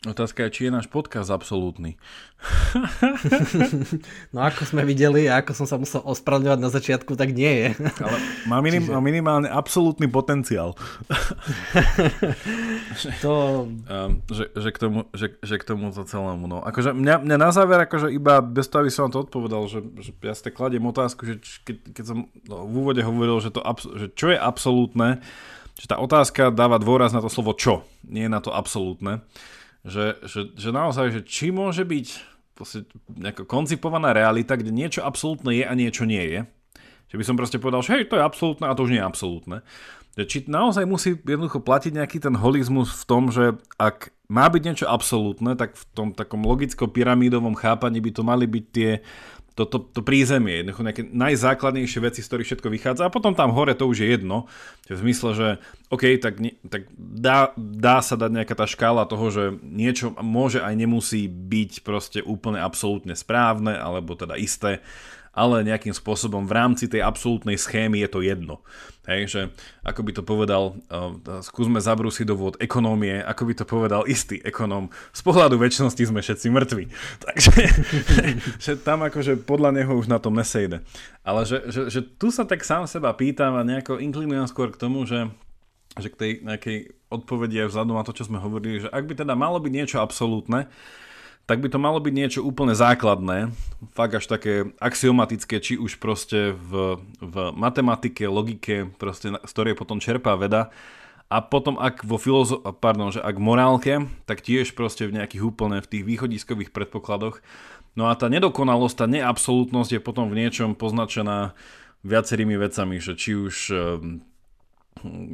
[0.00, 2.00] Otázka je, či je náš podcast absolútny.
[4.32, 7.68] no ako sme videli a ako som sa musel ospravedlňovať na začiatku, tak nie je.
[8.08, 8.16] Ale
[8.48, 8.96] má, minim, Čiže...
[8.96, 10.72] má minimálne absolútny potenciál.
[13.20, 13.68] to...
[13.68, 16.48] Um, že, že, k tomu, že, že k tomu to celému.
[16.48, 16.64] No.
[16.64, 20.16] Akože mňa, mňa na záver, akože iba bez toho, aby som to odpovedal, že, že
[20.16, 23.60] ja ste kladiem otázku, že keď, keď som no, v úvode hovoril, že, to,
[24.00, 25.20] že čo je absolútne,
[25.76, 29.20] že tá otázka dáva dôraz na to slovo čo, nie na to absolútne
[29.84, 32.06] že, že, že naozaj, že či môže byť
[33.08, 36.40] nejaká koncipovaná realita, kde niečo absolútne je a niečo nie je.
[37.10, 39.08] Že by som proste povedal, že hej, to je absolútne a to už nie je
[39.08, 39.56] absolútne.
[40.14, 44.62] Že či naozaj musí jednoducho platiť nejaký ten holizmus v tom, že ak má byť
[44.62, 48.90] niečo absolútne, tak v tom takom logicko-pyramídovom chápaní by to mali byť tie
[49.60, 53.02] to, to, to prízemie, jednoducho nejaké najzákladnejšie veci, z ktorých všetko vychádza.
[53.04, 54.48] A potom tam hore to už je jedno,
[54.88, 55.48] v zmysle, že
[55.92, 60.74] OK, tak, tak dá, dá sa dať nejaká tá škála toho, že niečo môže aj
[60.74, 64.80] nemusí byť proste úplne absolútne správne, alebo teda isté,
[65.30, 68.62] ale nejakým spôsobom v rámci tej absolútnej schémy je to jedno.
[69.08, 69.40] Hej, že
[69.82, 70.62] ako by to povedal,
[70.92, 76.02] uh, skúsme zabrúsiť do vôd ekonómie, ako by to povedal istý ekonóm, z pohľadu väčšnosti
[76.04, 76.84] sme všetci mŕtvi.
[77.24, 77.52] Takže
[78.60, 80.84] že tam akože podľa neho už na tom nesejde.
[81.26, 84.78] Ale že, že, že tu sa tak sám seba pýtam a nejako inklinujem skôr k
[84.78, 85.30] tomu, že
[85.98, 86.78] že k tej nejakej
[87.10, 89.98] odpovedi aj vzhľadom na to, čo sme hovorili, že ak by teda malo byť niečo
[89.98, 90.70] absolútne,
[91.50, 93.50] tak by to malo byť niečo úplne základné,
[93.90, 99.98] fakt až také axiomatické, či už proste v, v matematike, logike, proste, z ktorej potom
[99.98, 100.70] čerpá veda,
[101.26, 105.82] a potom ak vo filozo- pardon, že ak morálke, tak tiež proste v nejakých úplne
[105.82, 107.42] v tých východiskových predpokladoch.
[107.98, 111.58] No a tá nedokonalosť, tá neabsolútnosť je potom v niečom poznačená
[112.06, 114.22] viacerými vecami, že či už ehm,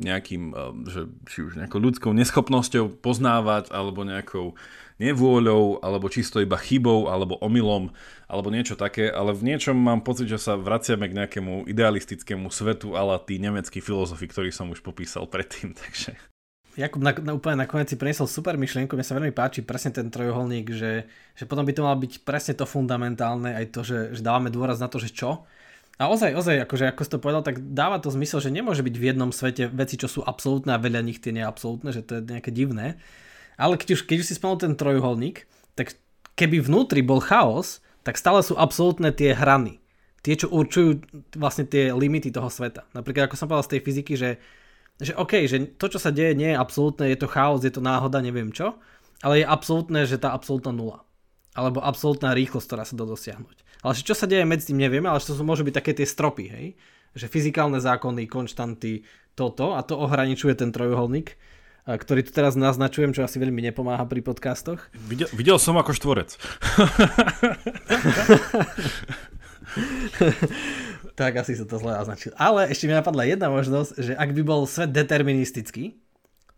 [0.04, 4.52] nejakým, ehm, že či už nejakou ľudskou neschopnosťou poznávať, alebo nejakou
[4.96, 7.92] nevôľou, alebo čisto iba chybou, alebo omylom,
[8.26, 12.96] alebo niečo také, ale v niečom mám pocit, že sa vraciame k nejakému idealistickému svetu,
[12.96, 16.16] ale tí nemeckí filozofi, ktorý som už popísal predtým, takže...
[16.76, 20.12] Jakub na, na, úplne nakoniec si priniesol super myšlienku, mne sa veľmi páči presne ten
[20.12, 24.20] trojuholník, že, že potom by to malo byť presne to fundamentálne, aj to, že, že
[24.20, 25.48] dávame dôraz na to, že čo.
[25.96, 28.92] A ozaj, ozaj, akože ako si to povedal, tak dáva to zmysel, že nemôže byť
[28.92, 32.28] v jednom svete veci, čo sú absolútne a veľa nich tie neabsolútne, že to je
[32.28, 33.00] nejaké divné.
[33.56, 35.96] Ale keď už, keď už si spomenul ten trojuholník, tak
[36.36, 39.80] keby vnútri bol chaos, tak stále sú absolútne tie hrany.
[40.20, 41.02] Tie, čo určujú
[41.34, 42.84] vlastne tie limity toho sveta.
[42.92, 44.30] Napríklad, ako som povedal z tej fyziky, že,
[45.00, 47.82] že OK, že to, čo sa deje, nie je absolútne, je to chaos, je to
[47.82, 48.76] náhoda, neviem čo,
[49.24, 50.98] ale je absolútne, že tá absolútna nula.
[51.56, 53.64] Alebo absolútna rýchlosť, ktorá sa dá dosiahnuť.
[53.80, 56.44] Ale čo sa deje medzi tým, nevieme, ale to sú, môžu byť také tie stropy,
[56.52, 56.66] hej?
[57.16, 59.06] Že fyzikálne zákony, konštanty,
[59.38, 61.38] toto a to ohraničuje ten trojuholník
[61.86, 64.90] ktorý tu teraz naznačujem, čo asi veľmi nepomáha pri podcastoch.
[65.06, 66.34] Videl, videl som ako štvorec.
[71.14, 72.34] tak asi sa to zle naznačil.
[72.34, 75.94] Ale ešte mi napadla jedna možnosť, že ak by bol svet deterministický,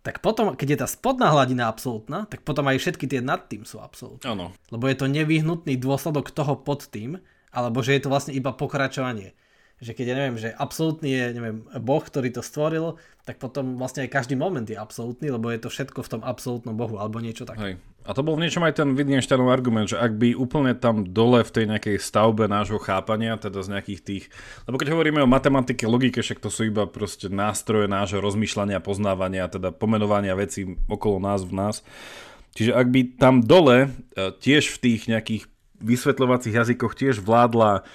[0.01, 3.69] tak potom, keď je tá spodná hladina absolútna, tak potom aj všetky tie nad tým
[3.69, 4.25] sú absolútne.
[4.25, 4.57] Áno.
[4.73, 7.21] Lebo je to nevyhnutný dôsledok toho pod tým,
[7.53, 9.37] alebo že je to vlastne iba pokračovanie
[9.79, 14.09] že keď ja neviem, že absolútny je neviem, Boh, ktorý to stvoril, tak potom vlastne
[14.09, 17.47] aj každý moment je absolútny, lebo je to všetko v tom absolútnom Bohu alebo niečo
[17.47, 17.63] také.
[17.63, 17.75] Hej.
[18.09, 21.45] A to bol v niečom aj ten Wittgensteinov argument, že ak by úplne tam dole
[21.45, 24.25] v tej nejakej stavbe nášho chápania, teda z nejakých tých...
[24.65, 29.53] Lebo keď hovoríme o matematike, logike, však to sú iba proste nástroje nášho rozmýšľania, poznávania,
[29.53, 31.85] teda pomenovania vecí okolo nás v nás.
[32.57, 33.89] Čiže ak by tam dole e,
[34.41, 35.45] tiež v tých nejakých
[35.85, 37.87] vysvetľovacích jazykoch tiež vládla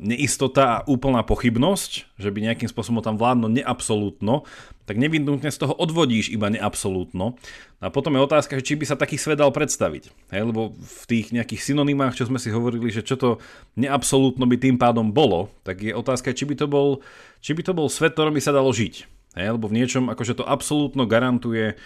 [0.00, 4.48] neistota a úplná pochybnosť, že by nejakým spôsobom tam vládno neabsolútno,
[4.88, 7.36] tak nevyhnutne z toho odvodíš iba neabsolútno.
[7.82, 10.32] A potom je otázka, či by sa taký svet dal predstaviť.
[10.32, 13.42] Hej, lebo v tých nejakých synonymách, čo sme si hovorili, že čo to
[13.76, 17.04] neabsolútno by tým pádom bolo, tak je otázka, či by to bol,
[17.44, 18.94] či by to bol svet, ktorom by sa dalo žiť.
[19.36, 21.76] Hej, lebo v niečom akože to absolútno garantuje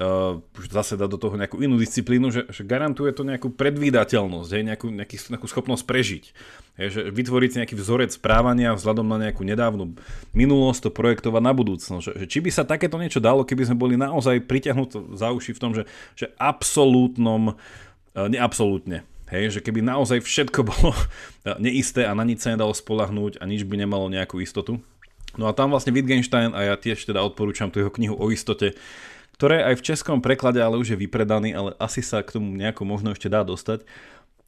[0.00, 0.40] uh,
[0.72, 4.88] zase dá do toho nejakú inú disciplínu, že, že garantuje to nejakú predvídateľnosť, hej, nejakú,
[4.88, 6.24] nejaký, nejakú schopnosť prežiť.
[6.80, 9.94] Hej, že vytvoriť nejaký vzorec správania vzhľadom na nejakú nedávnu
[10.32, 12.02] minulosť, to projektovať na budúcnosť.
[12.02, 15.52] Že, že či by sa takéto niečo dalo, keby sme boli naozaj priťahnutí za uši
[15.52, 15.84] v tom, že,
[16.16, 19.04] že absolútnom, uh, neabsolútne.
[19.30, 20.90] Hej, že keby naozaj všetko bolo
[21.60, 24.80] neisté a na nič sa nedalo spolahnúť a nič by nemalo nejakú istotu.
[25.38, 28.74] No a tam vlastne Wittgenstein, a ja tiež teda odporúčam tú jeho knihu o istote,
[29.40, 32.84] ktoré aj v českom preklade ale už je vypredaný, ale asi sa k tomu nejako
[32.84, 33.88] možno ešte dá dostať,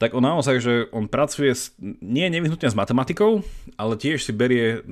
[0.02, 3.46] tak on naozaj, že on pracuje s, nie nevyhnutne s matematikou,
[3.78, 4.82] ale tiež si berie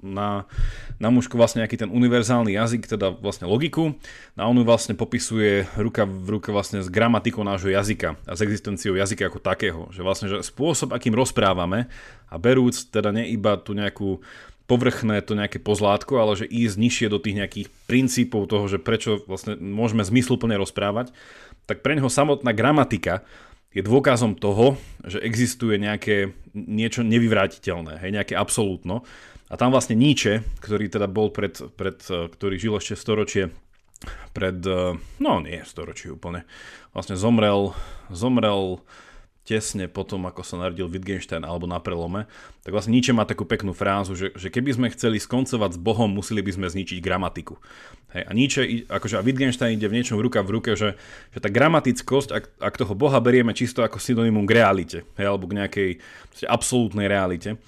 [0.00, 0.48] na,
[0.96, 3.92] na mužku vlastne nejaký ten univerzálny jazyk, teda vlastne logiku.
[4.40, 8.40] A on ju vlastne popisuje ruka v ruke vlastne s gramatikou nášho jazyka a s
[8.40, 9.80] existenciou jazyka ako takého.
[9.92, 11.92] Že vlastne že spôsob, akým rozprávame
[12.32, 14.24] a berúc teda nie iba tú nejakú
[14.64, 19.20] povrchné to nejaké pozlátko, ale že ísť nižšie do tých nejakých princípov toho, že prečo
[19.28, 21.12] vlastne môžeme zmysluplne rozprávať,
[21.68, 23.24] tak pre neho samotná gramatika
[23.74, 29.02] je dôkazom toho, že existuje nejaké niečo nevyvrátiteľné, hej, nejaké absolútno.
[29.50, 33.52] A tam vlastne Nietzsche, ktorý teda bol pred, pred ktorý žil ešte storočie
[34.36, 34.58] pred,
[35.20, 36.44] no nie storočie úplne,
[36.92, 37.72] vlastne zomrel,
[38.12, 38.82] zomrel
[39.44, 42.24] tesne potom, ako sa narodil Wittgenstein alebo na prelome,
[42.64, 46.08] tak vlastne Nietzsche má takú peknú frázu, že, že keby sme chceli skoncovať s Bohom,
[46.08, 47.60] museli by sme zničiť gramatiku.
[48.16, 50.96] Hej, a Nietzsche, akože a Wittgenstein ide v niečom ruka v ruke, že,
[51.36, 55.44] že tá gramatickosť, ak, ak toho Boha berieme čisto ako synonymum k realite, hej, alebo
[55.44, 55.90] k nejakej
[56.48, 57.60] absolútnej realite,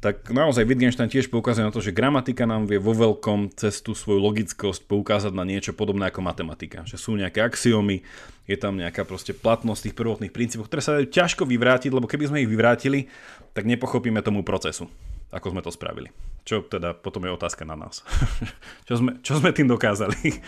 [0.00, 3.92] tak naozaj Wittgenstein tiež poukazuje na to, že gramatika nám vie vo veľkom cez tú
[3.92, 6.88] svoju logickosť poukázať na niečo podobné ako matematika.
[6.88, 8.00] Že sú nejaké axiomy,
[8.48, 12.32] je tam nejaká proste platnosť tých prvotných princípov, ktoré sa dajú ťažko vyvrátiť, lebo keby
[12.32, 13.12] sme ich vyvrátili,
[13.52, 14.88] tak nepochopíme tomu procesu
[15.30, 16.10] ako sme to spravili.
[16.42, 18.02] Čo teda potom je otázka na nás.
[18.88, 20.42] čo, sme, čo sme tým dokázali?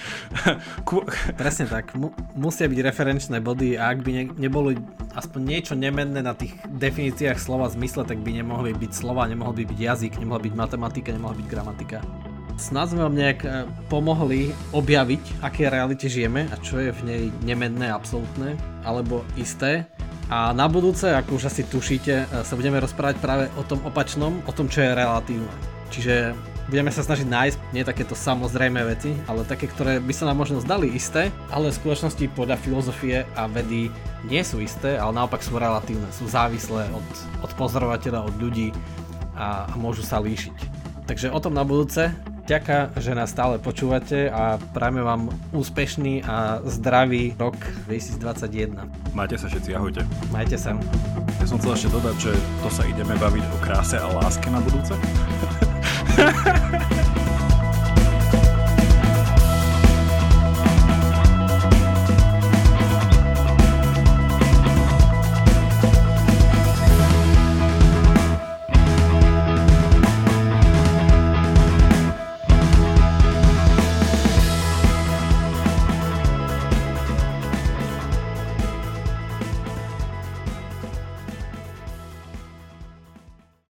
[1.41, 1.95] Presne tak.
[1.95, 4.74] Mu, musia byť referenčné body a ak by ne, nebolo
[5.14, 9.64] aspoň niečo nemenné na tých definíciách slova zmysle, tak by nemohli byť slova, nemohol by
[9.68, 12.01] byť jazyk, nemohla byť matematika, nemohla byť gramatika.
[12.63, 13.49] Snad sme vám nejak e,
[13.91, 18.55] pomohli objaviť, aké realite žijeme a čo je v nej nemenné, absolútne
[18.87, 19.91] alebo isté
[20.31, 24.39] a na budúce, ako už asi tušíte, e, sa budeme rozprávať práve o tom opačnom,
[24.47, 25.51] o tom, čo je relatívne.
[25.91, 30.47] Čiže Budeme sa snažiť nájsť nie takéto samozrejme veci, ale také, ktoré by sa nám
[30.47, 33.91] možno zdali isté, ale v skutočnosti podľa filozofie a vedy
[34.25, 37.07] nie sú isté, ale naopak sú relatívne, sú závislé od,
[37.43, 38.71] od pozorovateľa, od ľudí
[39.35, 40.55] a, a môžu sa líšiť.
[41.11, 42.15] Takže o tom na budúce.
[42.43, 47.55] Ďaká, že nás stále počúvate a prajme vám úspešný a zdravý rok
[47.86, 48.82] 2021.
[49.14, 50.03] Majte sa všetci, ahojte.
[50.34, 50.74] Majte sa.
[51.38, 52.32] Ja som chcel ešte dodať, že
[52.66, 54.99] to sa ideme baviť o kráse a láske na budúce.